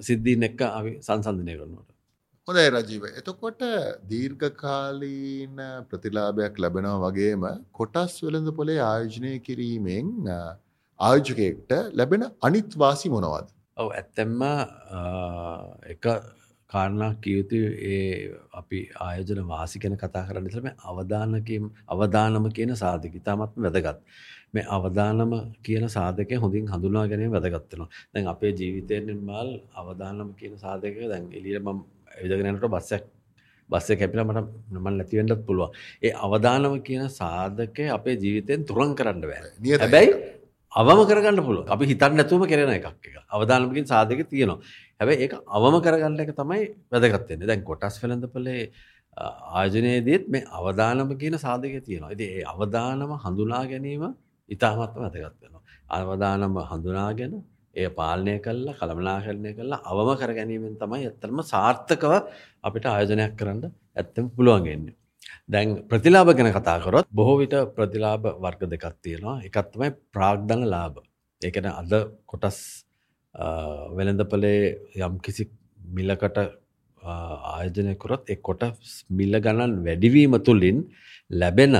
[0.00, 1.95] සිද්ධීන් එක්ක අපි සංසන්දනය කරනකොට.
[2.48, 3.04] හොඳයි රජීව.
[3.18, 3.62] එතකොට
[4.10, 5.56] දීර්ඝකාලීන
[5.90, 10.12] ප්‍රතිලාභයක් ලැබෙනවා වගේම කොටස් වෙළඳ පොලේ ආයෝජනය කිරීමෙන්
[11.00, 13.48] ආයෝජකයෙක්ට ලැබෙන අනිත් වාසි මොනවද?
[13.76, 14.44] ඔව් ඇත්තෙන්ම
[15.92, 16.06] එක
[16.70, 18.06] කාරණා කියයුතු ඒ
[18.60, 23.98] අපි ආයෝජන වාසි ගැන කතා කරන්න ඉස්සෙල්ලා මේ අවදානකීම් අවදානම කියන සාධක ඉතාමත්ම වැදගත්.
[24.54, 27.90] මේ අවදානම කියන සාධකය හොඳින් හඳුනා ගැනීම වැදගත් වෙනවා.
[28.12, 33.04] දැන් අපේ ජීවිතයෙන් මල් අවදානම කියන සාධකය දැන් එළියට මම ඇවිදගෙනට බස්සයක්
[33.70, 34.42] බස්ස කැපිල මට
[34.72, 35.70] නමන් නැතිවෙන්නත් පුළුවන්.
[36.02, 39.40] ඒ අවධානම කියන සාධකය අපේ ජීවිතයෙන් තුරන් කරන්න බෑ.
[39.84, 40.10] හැබැයි
[40.72, 43.16] අවම කරගන්න පුළුව අපි හිතන් නැතුවම කරන එකක් එක.
[43.28, 44.58] අවධානමකින් සාධක තියෙනවා.
[45.00, 48.62] හැබැයි ඒ අවම කරගන්න එක තමයි වැදගත්තෙන්නේ දැන් කොටස් වෙළඳපලේ
[49.16, 52.12] ආජනයේදීත් මේ අවධානම කියන සාධකය තියෙනවා.
[52.14, 54.04] ඉති ඒ අවධානම හඳුනා ගැනීම
[54.48, 55.62] ඉතාමත්ම වැදගත් වෙනවා.
[55.98, 57.32] අවධානම හඳුනාගෙන
[57.76, 62.14] එය පාලනය කල්ලා කළමනාකරණය කරලා අවම කර ගැනීමෙන් තමයි ඇත්තරම සාර්ථකව
[62.68, 63.62] අපිට ආයෝජනයක් කරන්න
[63.96, 64.96] ඇත්තම පුළුවන්ගෙන්නේ.
[65.48, 70.98] දැන් ප්‍රතිලාභ ගැන කතා කරොත් බොහෝ විට ප්‍රතිලාභ වර්ග දෙකක් තියෙනවා එකත් තමයි ප්‍රාග්ධන ලාභ.
[71.42, 71.92] ඒකන අද
[72.30, 72.58] කොටස්
[73.96, 74.60] වෙළඳපලේ
[75.00, 75.44] යම් කිසි
[75.96, 76.38] මිලකට
[77.02, 78.62] ආයෝජනය කරොත් එ කොට
[79.10, 80.78] මිල්ල ගණන් වැඩිවීම තුළින්
[81.30, 81.76] ලැබෙන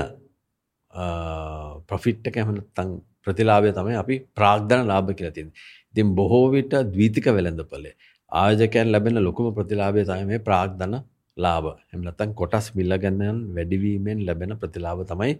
[1.89, 2.91] ප්‍රොෆිට්ට කැමනත්තං
[3.23, 5.55] ප්‍රතිලාභය තමයි අපි ප්‍රාග්ධන ලාභ කියලා තියන්නේ.
[5.97, 7.93] ඉතින් බොහෝ විට ද්විතික වෙළඳපොලේ
[8.31, 10.95] ආයෝජකයන් ලැබෙන ලොකුම ප්‍රතිලාභය තමයි මේ ප්‍රාග්ධන
[11.37, 15.31] ලාභ එමනත්තන් කොටස් මිල්ලගන්නන් වැඩිවීමෙන් ලැබෙන ප්‍රතිලාභ තමයි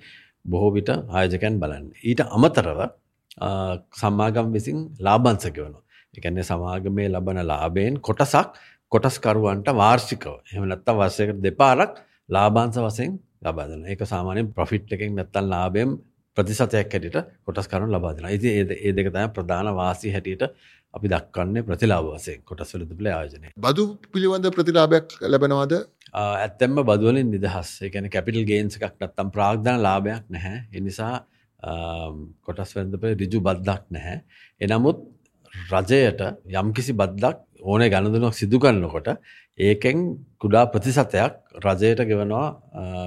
[0.46, 1.86] බොහෝ විට ආයෝජකයන් බලන්න.
[2.04, 2.80] ඊට අමතරව
[3.94, 5.76] සම්මාගම් විසින් ලාබන්සකවන.
[6.14, 8.58] එකන්නේ සමාගමේ ලබන ලාබයෙන් කොටසක්
[8.92, 11.94] කොටස්කරුවන්ට වාර්ෂිකව එමනත්ත වසයකට දෙපාරක්
[12.30, 15.90] ලාබාන්ස වසයෙන් ලබාදන ඒක සාමානයෙන් ප්‍රොෆිට් එකෙන් නැත්තන් ලාබයෙන්
[16.38, 20.44] ප්‍රතිසතයක් හැටියට කොටස් කරුන් ලබාදන ඉති ඒ දෙක තම ප්‍රධාන වාසී හැටියට
[20.94, 23.50] අපි දක්වන්නේ ප්‍රතිලාබ වසයෙන් කොටස් වලදපල ආයෝජනය.
[23.60, 25.74] බදු පිළිබඳ ප්‍රතිලාභයක් ලැබෙනවාද?
[26.16, 27.72] ඇත්තෙම බදුවලින් නිදහස්.
[27.84, 30.58] එකන කැපිටල් ගේන්ස් එකක් නත්තම් ප්‍රාග්ධන ලාභයක් නැහැ.
[30.74, 31.14] එනිසා
[32.46, 34.22] කොටස් වැදප රිජු බද්දක් නැහැ.
[34.62, 35.04] එනමුත්
[35.54, 36.22] රජයට
[36.54, 39.10] යම්කිසි බද්දක් ඕනේ ගණදුනක් සිදු කරන්නකොට
[39.60, 39.98] ඒකෙන්
[40.38, 41.34] කුඩා ප්‍රතිසතයක්
[41.66, 42.48] රජයට ගෙවනවා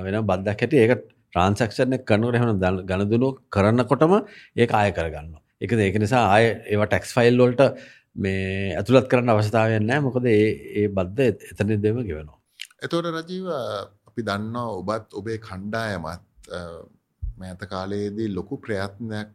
[0.04, 0.92] වෙන බද්දක් හැට ඒක
[1.32, 2.50] ට්‍රන්සක්ෂණ කනුවට එහම
[2.84, 4.14] ගණදුනු කරන්නකොටම
[4.56, 7.62] ඒ ආය කරගන්න එක ඒක නිසා ආය ඒව ටැක්ස් ෆයිල්ලොල්ට
[8.16, 12.38] මේ ඇතුළත් කරන්න අවස්ථාවයන්නෑ මොකද ඒ ඒ බද්ධ එතන දෙම ගෙවනවා.
[12.82, 13.50] එතෝට රජීව
[14.08, 16.24] අපි දන්න ඔබත් ඔබේ කණ්ඩායමත්
[17.38, 19.30] මෑත කාලයේදී ලොකු ප්‍රයත්නයක්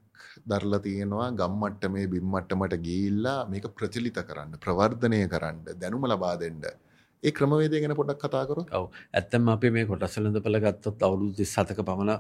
[0.46, 1.30] දරලා තියෙනවා.
[1.34, 6.62] ගම්මට්ටමේ බිම්මට්ටමට ගිහිල්ලා මේක ප්‍රචලිත කරන්න ප්‍රවර්ධනය කරන්න දැනුම ලබා දෙන්න.
[7.26, 8.68] ඒ ක්‍රමවේදය ගැන පොඩක් කතා කරොත්?
[8.78, 8.86] ඔව්.
[9.18, 12.14] ඇත්තම අපි මේ කොටස්වලඳ පළ ගත්තොත් අවුරුදු 37ක පමණ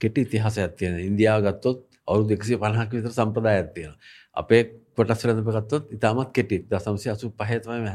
[0.00, 3.98] කෙටි ඉතිහාසයක් තියෙන ඉන්දියාව ගත්තොත් අවුරුදු 150ක විතර සම්ප්‍රදායක් තියෙනවා.
[4.36, 4.62] අපේ
[4.96, 6.58] කොටස් වෙළඳ ගත්තොත් ඉතාමත් කෙටි.
[6.70, 7.92] 1985 තමයි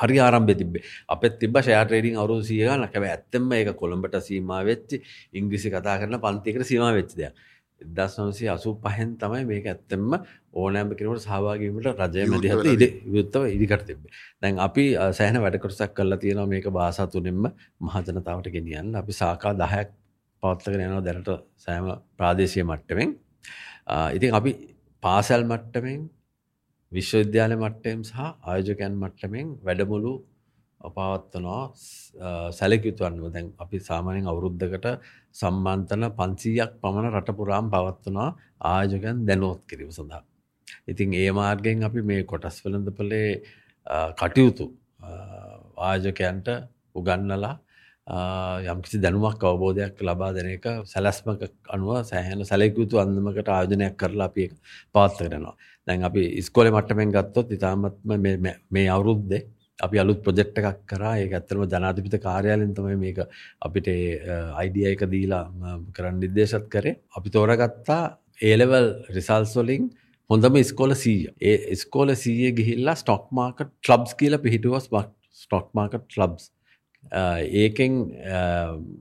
[0.00, 0.82] හරි ආරම්භය තිබ්බේ.
[1.08, 4.98] අපෙත් තිබ්බ ෂෙයාර් ට්‍රේඩින් අවුරුදු 100 ගණන් හැබැයි ඇත්තෙන්ම ඒක කොළඹට සීමා වෙච්ච
[5.38, 7.34] ඉංග්‍රීසි කතා කරන පන්තියකට සීමා වෙච්ච දෙයක්.
[7.80, 10.04] එදදාස්නවසේ අසු පහෙන් තමයි මේක ඇත්තෙම
[10.54, 14.12] ඕනෑම කෙනට සහවාගීමට රජය මැදිහත ඉඩ යුත්තව ඉදිකට තිබේ
[14.42, 17.44] දැන් අපි සෑහන වැඩකොටසක් කරලා තියෙනවා මේක බාසා තුනෙන්ම
[17.80, 18.94] මහජනතාවට ගෙනියන්න.
[18.94, 19.88] අපි සාකා දහයක්
[20.42, 21.86] පවත්තක යනවා දැනට සෑම
[22.16, 23.10] ප්‍රාදේශය මට්ටමෙන්.
[24.16, 24.52] ඉතින් අපි
[25.02, 26.00] පාසැල් මට්ටමෙන්
[26.92, 30.12] විශ්වවිද්‍යාල මට්ටම් සහ ආයෝජකයන් මට්ටමෙන් වැඩමුළු
[30.80, 31.62] පවත්වනවා
[32.52, 34.86] සැලකයුතුවන්ව දැන් අපි සාමානෙන් අවුරුද්ධකට
[35.34, 38.28] සම්බන්තන පන්සීයක් පමණ රටපුරාම් පවත්වනවා
[38.72, 40.22] ආයෝජකයන් දැනුවත් කිරීම සඳහා.
[40.86, 43.30] ඉතින් ඒ මාර්ගෙන් අපි මේ කොටස් වලඳ පලේ
[44.20, 44.66] කටයුතු
[45.78, 46.48] ආයෝජකයන්ට
[46.94, 47.54] උගන්නලා
[48.66, 54.44] යම්කිසි දැනුමක් අවබෝධයක් ලබා දෙන එක සැලැස්මක අනුව සෑහන සැලෙකුතු අන්දමකට ආයෝජනයක් කරලා අපි
[54.94, 55.54] පාත්ත කරනවා.
[55.86, 58.10] දැන් අපි ඉස්කොල මට්ටමෙන් ගත්තොත් ඉතාමත්ම
[58.70, 59.42] මේ අවුරුද්දේ
[59.78, 61.14] අපි අලුත් ප්‍රොජෙක්් එකක් කරා.
[61.18, 63.18] ඒ ඇත්තරම ජනාතිපිත කාර්යාලෙන් තමයි මේක
[63.66, 63.88] අපිට
[64.60, 65.44] අයිඩිය එක දීලා
[65.96, 66.98] කරන්න නිර්දේශත් කරේ.
[67.16, 68.02] අපි තෝරගත්තා
[68.40, 68.86] ඒලෙවල්
[69.16, 69.90] රිසල්ස්වලින්
[70.30, 74.88] හොඳම ස්කෝල සීය ඒ ස්කෝල සීය ගිහිල්ලා ස්ටොක් මාකට ක්ලබ්ස් කියල පිහිටුවස්
[75.42, 76.50] ස්ටොක් මාකට ක්ලබ්ස්
[77.62, 77.92] ඒකෙන්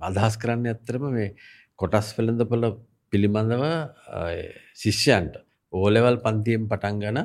[0.09, 1.33] අදහස් කරන්න ඇත්තරම මේ
[1.79, 2.69] කොටස් පෙළඳපල
[3.13, 3.63] පිළිබඳව
[4.75, 5.35] ශිෂ්‍යයන්ට.
[5.73, 7.19] ඕලෙවල් පන්තියෙන් පටන්ගන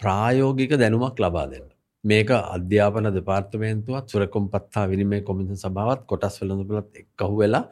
[0.00, 1.71] ප්‍රායෝගික දැනුමක් ලබා දෙන්න.
[2.04, 7.64] මේක අධ්‍යාපන දෙපාර්තමේන්තුවත් සුරකොම්පත්තා විනිමේ කොමිසන් සභාවත් කොටස් වෙළඳපොලත් එක්කහු වෙලා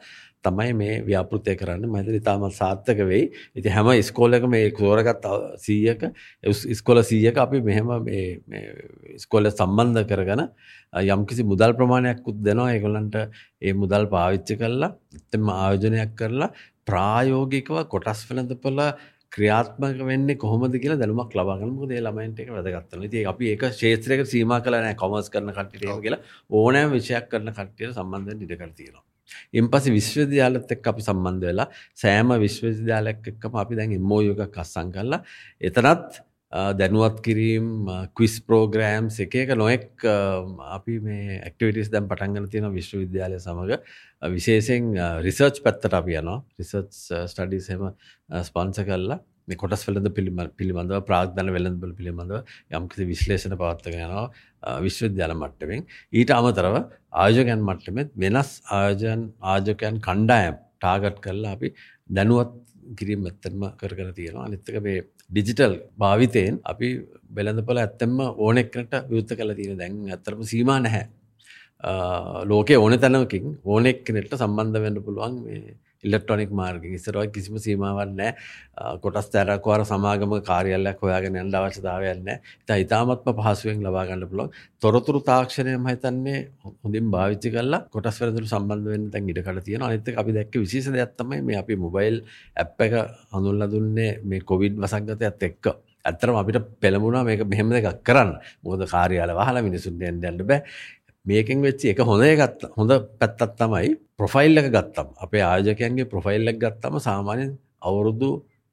[0.43, 1.85] තමයි මේ ව්‍යාපෘතය කරන්න.
[1.87, 3.25] මහිතර ඉතාමත් සාර්ථක වෙයි.
[3.55, 6.01] ඉති හැම ස්කෝලක මේ තෝරගත් සීයක
[6.73, 7.89] ස්කොල සීයක අපි මෙහෙම
[9.17, 10.43] ස්කොල සම්බන්ධ කරගන
[11.09, 12.73] යම්කිසි මුදල් ප්‍රමාණයක්කුත් දෙනවා.
[12.73, 13.15] ඒගොලන්ට
[13.61, 16.51] ඒ මුදල් පාවිච්චි කරලා එත්තම ආයෝජනයක් කරලා
[16.85, 18.79] ප්‍රායෝගිකව කොටස් වෙළඳපොල
[19.31, 23.07] ක්‍රියාත්මක වෙන්නේ කොහොමද කියලා දැනුමක් ලබා ගන්න මොකද ඒ ළමයින්ට ඒක වැදගත් වෙනවා.
[23.09, 26.21] ඉතින් අපි ඒක ක්ෂේත්‍රයකට සීමා කළා නැහැ කොමර්ස් කරන කට්ටියට එහෙම කියලා
[26.59, 29.05] ඕනෑම විෂයක් කරන කට්ටියට සම්බන්ධ වෙන්න ඉඩ කර තියෙනවා.
[29.57, 31.67] ඉන් පස්සේ විශ්වවිද්‍යාලත් එක්ක අපි සම්බන්ධ වෙලා
[32.03, 35.21] සෑම විශ්වවිද්‍යාලයක් එක්කම අපි දැන් MOU එකක් අත්සන් කරලා
[35.69, 37.67] එතනත් දැනුවත් කිරීම්
[38.15, 43.77] ක්විස් ප්‍රෝග්‍රෑම්ස් එක එක නොෙක් අපි මේ ඇක්ටිවිටස් දැම් පටන්ගන තියෙන විශ්වවිද්‍යාලය සමඟ
[44.35, 46.39] විශේෂෙන් රිසර්ච් පැත්තට අපි යනවා.
[46.59, 46.91] රිසර්ච්
[47.31, 47.91] ස්ටඩිසම
[48.43, 49.19] ස්පන්ස කරලා
[49.61, 55.87] කොටස් වෙලද පිළිම පිළිබඳව ප්‍රාග්ධන වෙළඳබල පිළිබඳව යම්කිසි විශ්ලේෂණ පවත්තක යනවා විශ්වවිද්‍යාල මට්ටමෙන්.
[56.13, 56.75] ඊට අමතරව
[57.13, 61.67] ආයෝජකයන් මට්ටමෙත් වෙනස් ආයෝජයන් ආජකයන් කණ්ඩායම් ටාගට් කරලා අපි
[62.09, 62.51] දැනුවත්
[62.97, 66.87] කිරීම ඇත්තම කර කර තියෙනවා අනිත්තක මේ ඩිජිටල් භාවිතයෙන් අපි
[67.37, 68.15] වෙළඳපල ඇත්තෙම
[68.45, 71.05] ඕනෙක්කට විවෘත්ත කළ තියෙන දැන් ඇත්තරම සීමා නැහැ.
[72.45, 78.21] ලෝකේ ඕන තැනකින් ඕනෙක් කෙනෙට සම්බන්ධ වෙන්න පුළුවන් මේ ඉල්ලෙක්ට්‍රොනික් මාර්ග ඉස්සරව කිසිම සීමාවන්න
[79.03, 82.31] කොටස් තැරක්වාර සමාගම කාරයල්ලක් හොයාගෙන යන්න අවශ්‍යතාවයන්න
[82.65, 84.49] ත ඉතාමත්ම පහසුවෙන් ලබාගන්න පුළුවන්.
[84.81, 90.57] තොරතුරු තාක්ෂණය මහිතන්නේ හොඳින් භාවිච්චි කල්ලා කොටස් වැරදුරු සම්බන්ධවෙන් තැන් ඉඩකට තියෙන අනිත අපි දැක්ක
[90.57, 92.17] විශේෂ ඇත්තමයි මේ අපි මොබයිල්
[92.55, 92.97] ඇප් එක
[93.33, 95.73] හඳුල්ල දුන්නේ මේ කොවිඩ් වසංගත ඇත් එක්ක.
[96.05, 98.31] ඇත්තරම අපිට පෙළමුණා මේක මෙහෙම එකක් කරන්න.
[98.63, 100.59] මොද කාරයාල වහලා මිනිසුන් යන්න බෑ.
[101.25, 105.07] මේකෙන් වෙච්චි එක හොඳ ගත්ත හොඳ පැත්තත් තමයි ප්‍රොෆයිල් එක ගත්තම්.
[105.25, 108.29] අපේ ආයෝජකයන්ගේ ප්‍රොෆයිල් එක ගත්තම සාමාන්‍යයෙන් අවුරුදු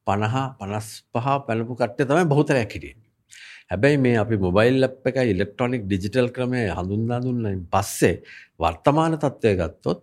[0.06, 2.94] පණහා පනස් පහ පැළපු කට්ටය තමයි බහුතරයක් හිටිය.
[3.70, 8.14] හැබැයි මේ අපි මොබයිල් අප් එක ඉලෙක්ට්‍රොනික් ඩිජිටල් ක්‍රමය හඳුන්නා දුන්නයින් පස්සේ
[8.58, 10.00] වර්තමාන තත්ත්වය ගත්තොත්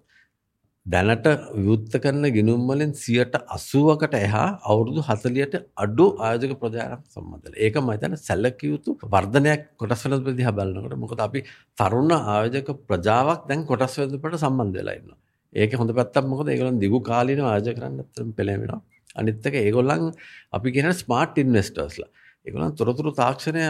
[0.85, 8.15] දැනට විවුත්ත කරන ගිනුම්වලින් සියට අසුවකට එහා අවුරුදු හසලියට අඩු ආයෝජක ප්‍රජාරම් සම්බන්ධල ඒක මතන
[8.19, 11.41] සැල්ලකයුතු වර්ධනයක් කොටස්වල ප්‍රදි හබලනකට මොකද අපි
[11.77, 15.17] තරුණ ආයෝජක ප්‍රජාවක් දැන් කොටස්වදපට සම්බන්ධ වෙලාඉන්න
[15.55, 18.81] ඒක හොඳ පැත්තක් මොකද ඒගලන් දිගු කාලින ආජ කරන්න ඇතරම් පෙළෙමෙනවා
[19.15, 20.07] අනිත්තක ඒගොල්ලන්
[20.53, 22.09] අපි කියන ස්මාර්ට් ඉන්වස්ටර්ස්ලා
[22.45, 23.65] ඒගොලන් තොරතුරු තාක්ෂණය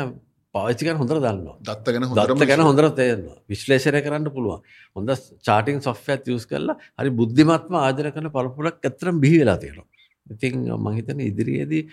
[0.55, 4.61] පාචිකන හොඳර දන්න දත්ත ගැන දත්ත ගැන හොඳර තේරන්න විශ්ලේෂණය කරන්න පුළුවන්.
[4.95, 5.09] හොඳ
[5.47, 9.87] චාටිං සොෆ්‍යත් යස් කරලා හරි බුද්ධිමත්ම ආජන කන පරපුරක් ඇතරම් බිහි වෙලා තියෙනවා.
[10.33, 10.53] ඉතින්
[10.85, 11.83] මහිතන ඉදිරියේදී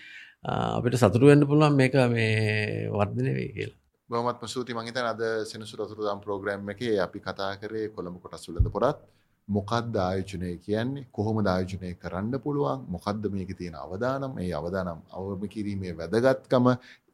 [0.79, 3.81] අපිට සතුරුවෙන්න්න පුළුවන් මේක මේ වර්ධනය වේ කියලා.
[4.11, 9.03] බොමත්ම සූති මහිතන අද සෙනසු රතුරදම් ප්‍රෝග්‍රම් එක අපි කතා කරේ කොළඹ කොටස් වලද පොරත්
[9.49, 11.07] මොකක්ද ආයෝජනය කියන්නේ?
[11.17, 12.85] කොහොම දායෝජනය කරන්න පුළුවන්?
[12.95, 14.39] මොකක්ද මේක තියෙන අවදානම්?
[14.39, 16.67] ඒ අවදානම් අවම කිරීමේ වැදගත්කම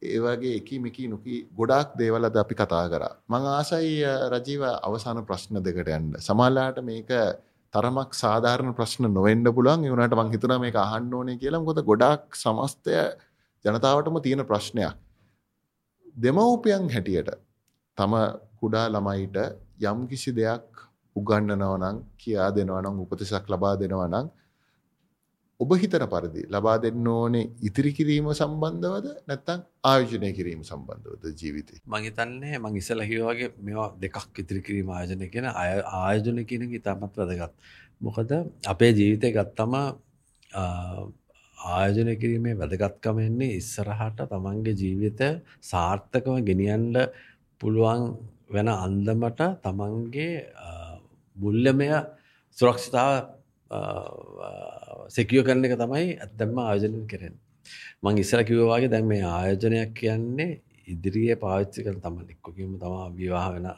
[0.02, 3.18] ඒවගේ එක මිකි නොකි ගොඩක් දේවල් අද අපි කතා කරා.
[3.28, 6.14] මං ආසයි රජීව අවසාන ප්‍රශ්න දෙකට යන්න.
[6.18, 7.11] සමහරලාට මේක
[7.74, 9.84] තරමක් සාධාරණ ප්‍රශ්න නොවෙන්න පුළුවන්.
[9.84, 11.61] ඒ වුණාට මං හිතුණා මේක අහන්න ඕනේ කියලා.
[11.61, 12.96] මොකද ගොඩක් සමස්තය
[13.64, 14.94] ජනතාවටම තියෙන ප්‍රශ්නයක්.
[16.16, 17.30] දෙමව්පියන් හැටියට
[17.98, 18.14] තම
[18.61, 19.37] කුඩා ළමයිට
[19.82, 20.68] යම්කිසි දෙයක්
[21.16, 24.26] උගන්වනවා නම් කියා දෙනවා නම් උපදෙසක් ලබා දෙනවා නම්
[25.60, 31.78] ඔබ හිතන පරිදි ලබා දෙන්න ඕනේ ඉතිරි කිරීම සම්බන්ධවද නැත්නම් ආයෝජනය කිරීම සම්බන්ධවද ජීවිතේ?
[31.92, 36.74] මං හිතන්නේ මං ඉස්සෙල්ලා කිව්වා වගේ මේවා දෙකක් ඉතිරි කිරීම ආයෝජනය කියන ආයෝජන කියන එක
[36.78, 37.54] ඉතාමත් වැදගත්.
[38.00, 38.30] මොකද
[38.72, 39.74] අපේ ජීවිතේ ගත්තම
[41.58, 45.24] ආයෝජනය කිරීමේ වැදගත්කම එන්නේ ඉස්සරහට තමන්ගේ ජීවිත
[45.70, 46.94] සාර්ථකව ගෙනියන්න
[47.60, 48.06] පුළුවන්
[48.54, 50.30] වෙන අන්දමට තමන්ගේ
[51.36, 51.90] මුල්ලමය
[52.58, 53.38] සුරක්ෂතාව
[55.09, 57.35] සෙකියෝ කරන එක තමයි ඇත්තැම්ම ආයෝජනය කරෙන්
[58.02, 60.50] මං ඉස්සර කිවවාගේ දැන් මේ ආයෝජනයක් කියන්නේ
[60.88, 63.68] ඉදිරියේ පාවිච්චි කර තමන් එක්කොකිම තමා විවාහ වෙන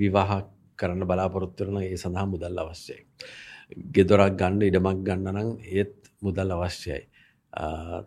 [0.00, 0.30] විවාහ
[0.78, 3.00] කරන්න බලාපොරොත්තුවරන ඒ සඳහා මුදල් අවශ්‍යයි.
[3.94, 7.02] ගෙදොරක් ගන්න ඉඩමක් ගන්න නම් ඒත් මුදල් අවශ්‍යයි.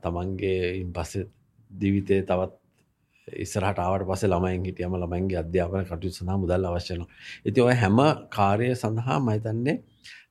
[0.04, 1.28] තමන්ගේ ඉන් පස්සේ
[1.72, 2.54] දිවිතය තවත්
[3.28, 7.12] ඉස්සරහට ආවට පස්සේ ළමයින් හිටියම ළමයින්ගේ අධ්‍යාපන කටයුතු සඳහා මුදල් අවශ්‍ය වෙනවා.
[7.48, 8.00] ඉතින් ඔය හැම
[8.38, 9.30] කාර්යය සඳහා මම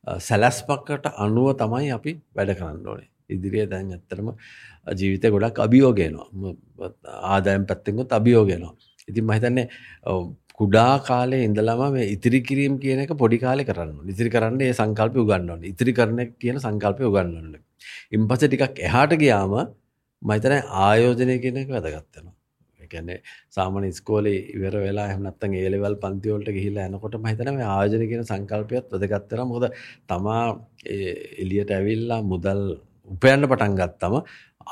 [0.04, 3.08] හිතන්නේ සැලැස්මකට අනුව තමයි අපි වැඩ කරන්න ඕනේ.
[3.30, 4.28] ඉදිරියේ දැන් ඇත්තටම
[5.00, 6.28] ජීවිතේ ගොඩක් අභියෝග එනවා.
[7.30, 8.74] ආදායම් පැත්තෙන් උත් අභියෝග එනවා.
[9.08, 9.66] ඉතින් මම හිතන්නේ
[10.58, 14.12] කුඩා කාලේ ඉඳලම මේ ඉතිරි කිරීම කියන එක පොඩි කාලේ කරන්න ඕනේ.
[14.14, 15.72] ඉතිරි කරන්න ඒ සංකල්පය උගන්වන්න ඕනේ.
[15.74, 17.62] ඉතිරි කරන කියන සංකල්පය උගන්වන්න ඕනේ.
[18.16, 19.54] ඉන්පස්සේ ටිකක් එහාට ගියාම
[20.22, 22.34] මම හිතන්නේ ආයෝජනය කියන එක වැදගත් වෙනවා.
[22.92, 23.18] කියන්නේ
[23.56, 27.68] සාමාන්‍ය ඉස්කෝලේ ඉවර වෙලා එහෙම නැත්නම් ඒ ලෙවල් පන්ති වලට ගිහිල්ලා එනකොට මම හිතනවා මේ
[27.74, 29.66] ආයෝජන කියන සංකල්පයත් වැදගත් වෙනවා මොකද
[30.08, 30.42] තමා
[31.42, 32.62] එළියට ඇවිල්ලා මුදල්
[33.10, 34.16] උපයන්න පටන් ගත්තම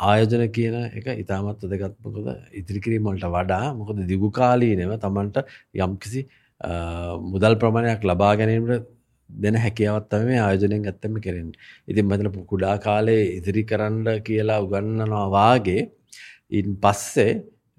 [0.06, 2.30] ආයෝජන කියන එක ඉතාමත් වැදගත් මොකද
[2.61, 5.44] ඉදිරි කිරීම වලට වඩා මොකද දිගු කාලීනව තමන්ට
[5.87, 6.22] යම්කිසි
[7.33, 8.88] මුදල් ප්‍රමාණයක් ලබා ගැනීමට
[9.30, 11.59] දෙන හැකියාවත් තමයි මේ ආයෝජනයෙන් ඇත්තම කරන්නේ.
[11.88, 15.83] ඉතින් මම කුඩා කාලේ ඉදිරි කරන්න කියලා උගන්වනවා වාගේ
[16.50, 17.33] ඉන් පස්සේ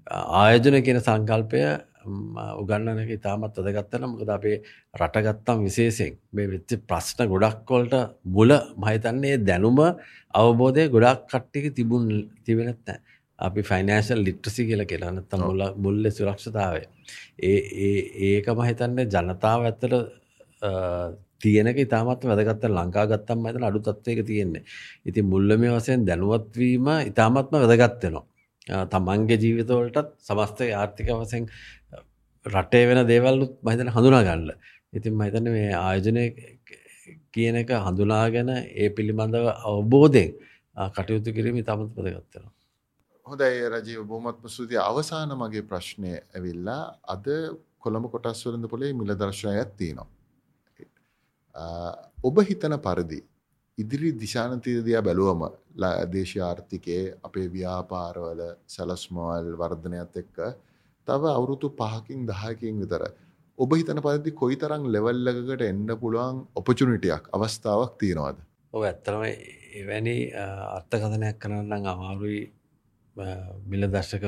[0.06, 1.60] ආයෝජන කියන සංකල්පය
[2.54, 4.56] උගන්නන ඉතාමත් වැදගත්තන මොකද අපේ
[4.94, 7.94] රටගත්තම් විශේෂයෙන් මේ වෙච්ච ප්‍රශ්න ගොඩක් වලට
[8.28, 9.78] මුල මහිතන්නේ දැනුම
[10.34, 12.06] අවබෝධය ගොඩක් කට්ටික තිබුන්
[12.44, 12.88] තිබෙනත්
[13.38, 16.82] අපි ෆයිනෑශල් ලිට්‍රසි කියල නැත්තම් මුල මුල්ල සුරක්ෂතාවය.
[17.40, 17.60] ඒ
[18.28, 19.94] ඒක මහිතන්නේ ජනතාව ඇත්තට
[21.40, 24.66] තියනක ඉතාමත් වැදගත්ත ලංකා ගත්තම් ඇත අඩු තත්වයක තියෙන්නේ.
[25.06, 28.31] ඉති මුල්ලම වසයෙන් දැනුවත්වීම ඉතාමත්ම වැදගත්වෙනවා
[28.66, 31.48] තමන්ගේ ජීවිතවලටත් සමස්ත ආර්ථික වසෙන්
[32.46, 34.50] රටේ වෙන දේවල්ලුත් මහිතන හඳුනා ගන්න.
[34.92, 36.24] ඉතින් මහිතන මේ ආයෝජනය
[37.30, 40.30] කියන එක හඳුනාගෙන ඒ පිළිබඳව අවබෝධයෙන්
[40.90, 42.44] කටයුතු කිරීම තමත් පදගත්තෙන.
[43.26, 47.26] හොඳයි රජීව බොහොමත්ම ස්තුතියි අවසාන මගේ ප්‍රශ්නය ඇවිල්ලා අද
[47.78, 50.08] කොළඹ කොටස් වලින්ද පොලේ මිල දර්ශනයක් තියෙනවා.
[52.22, 53.20] ඔබ හිතන පරිදි
[53.78, 55.42] ඉදිරි දිශානතිදියා බැලුවම
[56.14, 58.42] දේශීය ආර්ථිකයේ අපේ ව්‍යාපාරවල
[58.74, 60.38] සැලස්මවල් වර්ධනයත් එක්ක
[61.08, 63.04] තව අවුරුදු 5කින් 10කින් විතර
[63.58, 68.38] ඔබ හිතන පරිදි කොයිතරම් ලෙවල් එකකට එන්න පුළුවන් ඔපචුනිටියක් අවස්ථාවක් තියෙනවද?
[68.74, 69.24] ඔව් ඇත්තටම
[69.80, 70.16] එවැනි
[70.76, 72.40] අර්ථකථනයක් කරන්න නම් අමාරුයි
[73.70, 74.24] මිල දර්ශක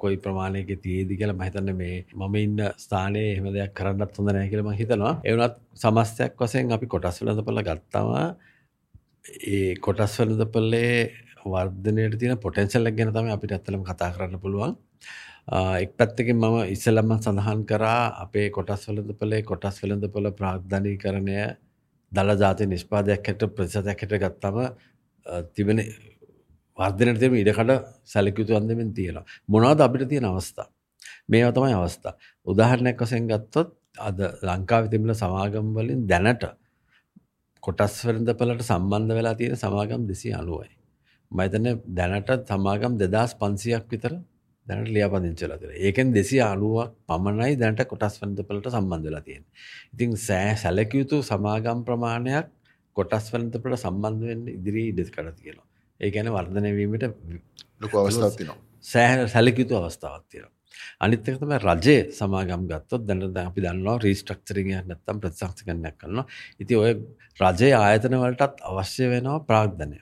[0.00, 4.48] කොයි ප්‍රමාණයක තියේදි කියලා මම හිතන්නේ මේ මම ඉන්න ස්ථානයේ එහෙම දෙයක් කරන්නත් හොඳ නැහැ
[4.52, 5.18] කියලා මම හිතනවා.
[5.26, 8.10] ඒ වුණත් සමස්තයක් වශයෙන් අපි කොටස් වෙනදපළ ගත්තම
[9.24, 10.94] ඒ කොටස් වලදපල්ලේ
[11.44, 14.72] වර්ධනයට තියෙන පොටෙන්සල්ලක් ගැන තමයි අපිට ඇත්තලම කතා කරන්න පුළුවන්.
[15.82, 21.36] එක් පැත්තකින් මම ඉස්සෙල්ලම සඳහන් කරා අපේ කොටස් වලදපලේ කොටස් වෙළඳපොළ ප්‍රාග්ධනීකරණය
[22.12, 24.58] දළ ජාති නිෂ්පාදයක් හැට ප්‍රතිශතයක් හැට ගත්තම
[25.54, 25.82] තිබෙන
[26.78, 27.72] වර්ධනයට තියෙන ඉඩකඩ
[28.04, 29.24] සැලකියුතු අන්දමින් තියෙනවා.
[29.48, 30.66] මොනවද අපිට තියෙන අවස්ථා?
[31.28, 32.14] මේවා තමයි අවස්ථා.
[32.46, 33.70] උදාහරණයක් වශයෙන් ගත්තොත්
[34.08, 36.44] අද ලංකාවේ තිබෙන සමාගම් වලින් දැනට
[37.64, 40.70] කොටස් වෙළඳපළට සම්බන්ධ වෙලා තියෙන සමාගම් 290යි.
[41.30, 44.14] මම හිතන්නේ දැනට සමාගම් 2500ක් විතර
[44.66, 45.82] දැනට ලියාපදිංචි වෙලා තියෙනවා.
[45.86, 49.50] ඒකෙන් 290ක් පමණයි දැනට කොටස් වෙළඳපළට සම්බන්ධ වෙලා තියෙන්නේ.
[49.94, 50.10] ඉතින්
[50.62, 52.50] සැලකිය යුතු සමාගම් ප්‍රමාණයක්
[52.96, 55.66] කොටස් වෙළඳපළට සම්බන්ධ වෙන්න ඉදිරි ඉඩකඩ තියෙනවා.
[56.00, 57.04] ඒ කියන්නේ වර්ධනය වීමට
[57.82, 58.60] ලොකු අවස්ථාවක් තියෙනවා.
[58.92, 60.56] සෑහෙන සැලකිය යුතු අවස්ථාවක් තියෙනවා.
[61.00, 66.26] අනිත් එක තමයි රජයේ සමාගම් ගත්තොත් දැන් දැන් අපි දන්නවා රීස්ට්‍රක්චරින් එකක් නැත්තම් ප්‍රතිසංස්කරණයක් කරනවා.
[66.60, 66.92] ඉතින් ඔය
[67.42, 69.98] රජයේ ආයතන වලටත් අවශ්‍ය වෙනවා ප්‍රාග්ධනය.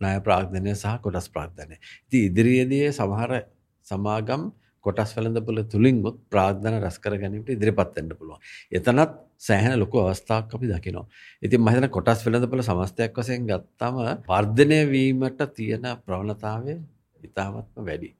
[0.00, 1.76] ණය ප්‍රාග්ධනය සහ කොටස් ප්‍රාග්ධනය.
[2.06, 3.32] ඉතින් ඉදිරියේදී සමහර
[3.86, 4.52] සමාගම්
[4.84, 8.40] කොටස් වෙළඳපොළ තුලින්මුත් ප්‍රාර්ථනා රැස් කර ගැනීමට ඉදිරිපත් වෙන්න පුළුවන්.
[8.78, 9.14] එතනත්
[9.46, 11.06] සෑහෙන ලොකු අවස්ථාවක් අපි දකිනවා.
[11.42, 13.96] ඉතින් මම හිතන කොටස් වෙළඳපොළ සමස්තයක් වශයෙන් ගත්තම
[14.28, 16.76] වර්ධනය වීමට තියෙන ප්‍රවණතාවය
[17.20, 18.10] ඉතාමත්ම වැඩි.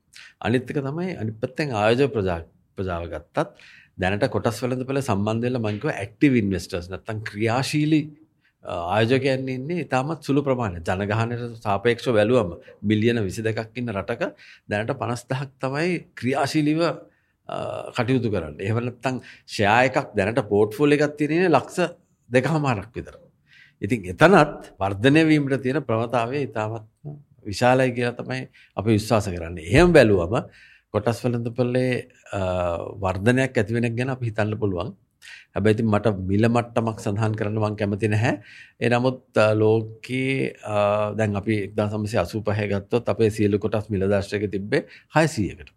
[0.40, 2.40] අනිත් එක තමයි අනිත් පැත්තෙන් ආයෝජක ප්‍රජා
[2.78, 3.48] ප්‍රජාව ගත්තත්
[3.96, 8.04] දැනට කොටස් වෙළඳපොළ සම්බන්ධ වෙලා මම කිව්වා ඇක්ටිව් ඉන්වෙස්ටර්ස් නැත්තම් ක්‍රියාශීලී
[8.64, 14.22] ආයෝජකයන් ඉන්නේ ඉතාමත් සුළු ප්‍රමාණය ජනගහනයට සාපේක්ෂ වැලුවම බිලියන විසි දෙකක් ඉන්න රටක
[14.68, 16.80] දැනට පනස්දහක් තමයි ක්‍රියාශීලිව
[17.96, 21.92] කටයුතු කරන්න එහවනත්තං ෂයා එකක් දැනට පෝට්ෆෝල් එකක් තිරෙන ලක්ෂ
[22.30, 23.14] දෙක හමාරක් විතර.
[23.82, 26.93] ඉතින් එතනත් වර්ධනය වීමට තියෙන ප්‍රවතාවය ඉතාමත්ම
[27.50, 28.42] විශාලයි කියලා තමයි
[28.78, 29.58] අපි විශ්වාස කරන්න.
[29.70, 30.34] එහෙම බැලුවම
[30.94, 31.92] කොටස් වලඳපල්ලේ
[33.04, 34.90] වර්ධනයක් ඇතිවෙනක් ගැන අපි හිතන්න පුළුවන්.
[35.54, 38.34] හැබැයි ඉතින් මට මිල මට්ටමක් සඳහන් කරන්න මම කැමති නැහැ.
[38.82, 40.52] ඒ නමුත් ලෝකයේ
[41.18, 44.82] දැන් අපි 1985 ගත්තොත් අපේ සියලු කොටස් මිල දර්ශකයේ තිබ්බේ
[45.16, 45.70] 600කට.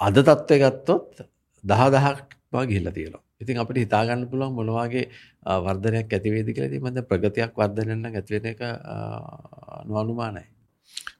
[0.00, 1.26] අද තත්ත්වය ගත්තොත්
[1.64, 3.22] 10000ක් වගේ ගිහිල්ලා තියෙනවා.
[3.44, 5.04] ඉතින් අපිට හිතා ගන්න පුළුවන් මොන වගේ
[5.66, 6.72] වර්ධනයක් ඇති වේද කියලා.
[6.72, 8.60] ඉතින් මම ප්‍රගතියක් වර්ධනයක් නම් ඇති වෙන එක
[9.90, 10.44] නොඅනුමානයි.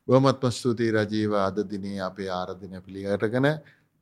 [0.07, 3.49] බොහොමත්ම ස්තුතියි රජීව අද දිනේ අපේ ආරාධනය පිළිගැටගෙන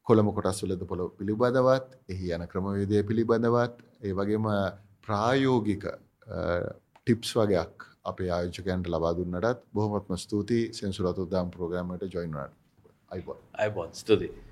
[0.06, 4.48] කොළඹ කොටස් වලද පොළ පිළිබඳවත් එහි යන ක්‍රමවේදය පිළිබඳවත් ඒ වගේම
[5.06, 5.86] ප්‍රායෝගික
[6.26, 12.54] ටිප්ස් වගේක් අපේ ආයෝජකයන්ට ලබා දුන්නටත් බොහොමත්ම ස්තුතියි සෙන්සුරතුදාම් ප්‍රෝග්‍රෑම් එකට ජොයින් වුණාට.
[13.10, 13.44] අයිබෝන්.
[13.54, 14.51] අයිබෝන් ස්තුතියි.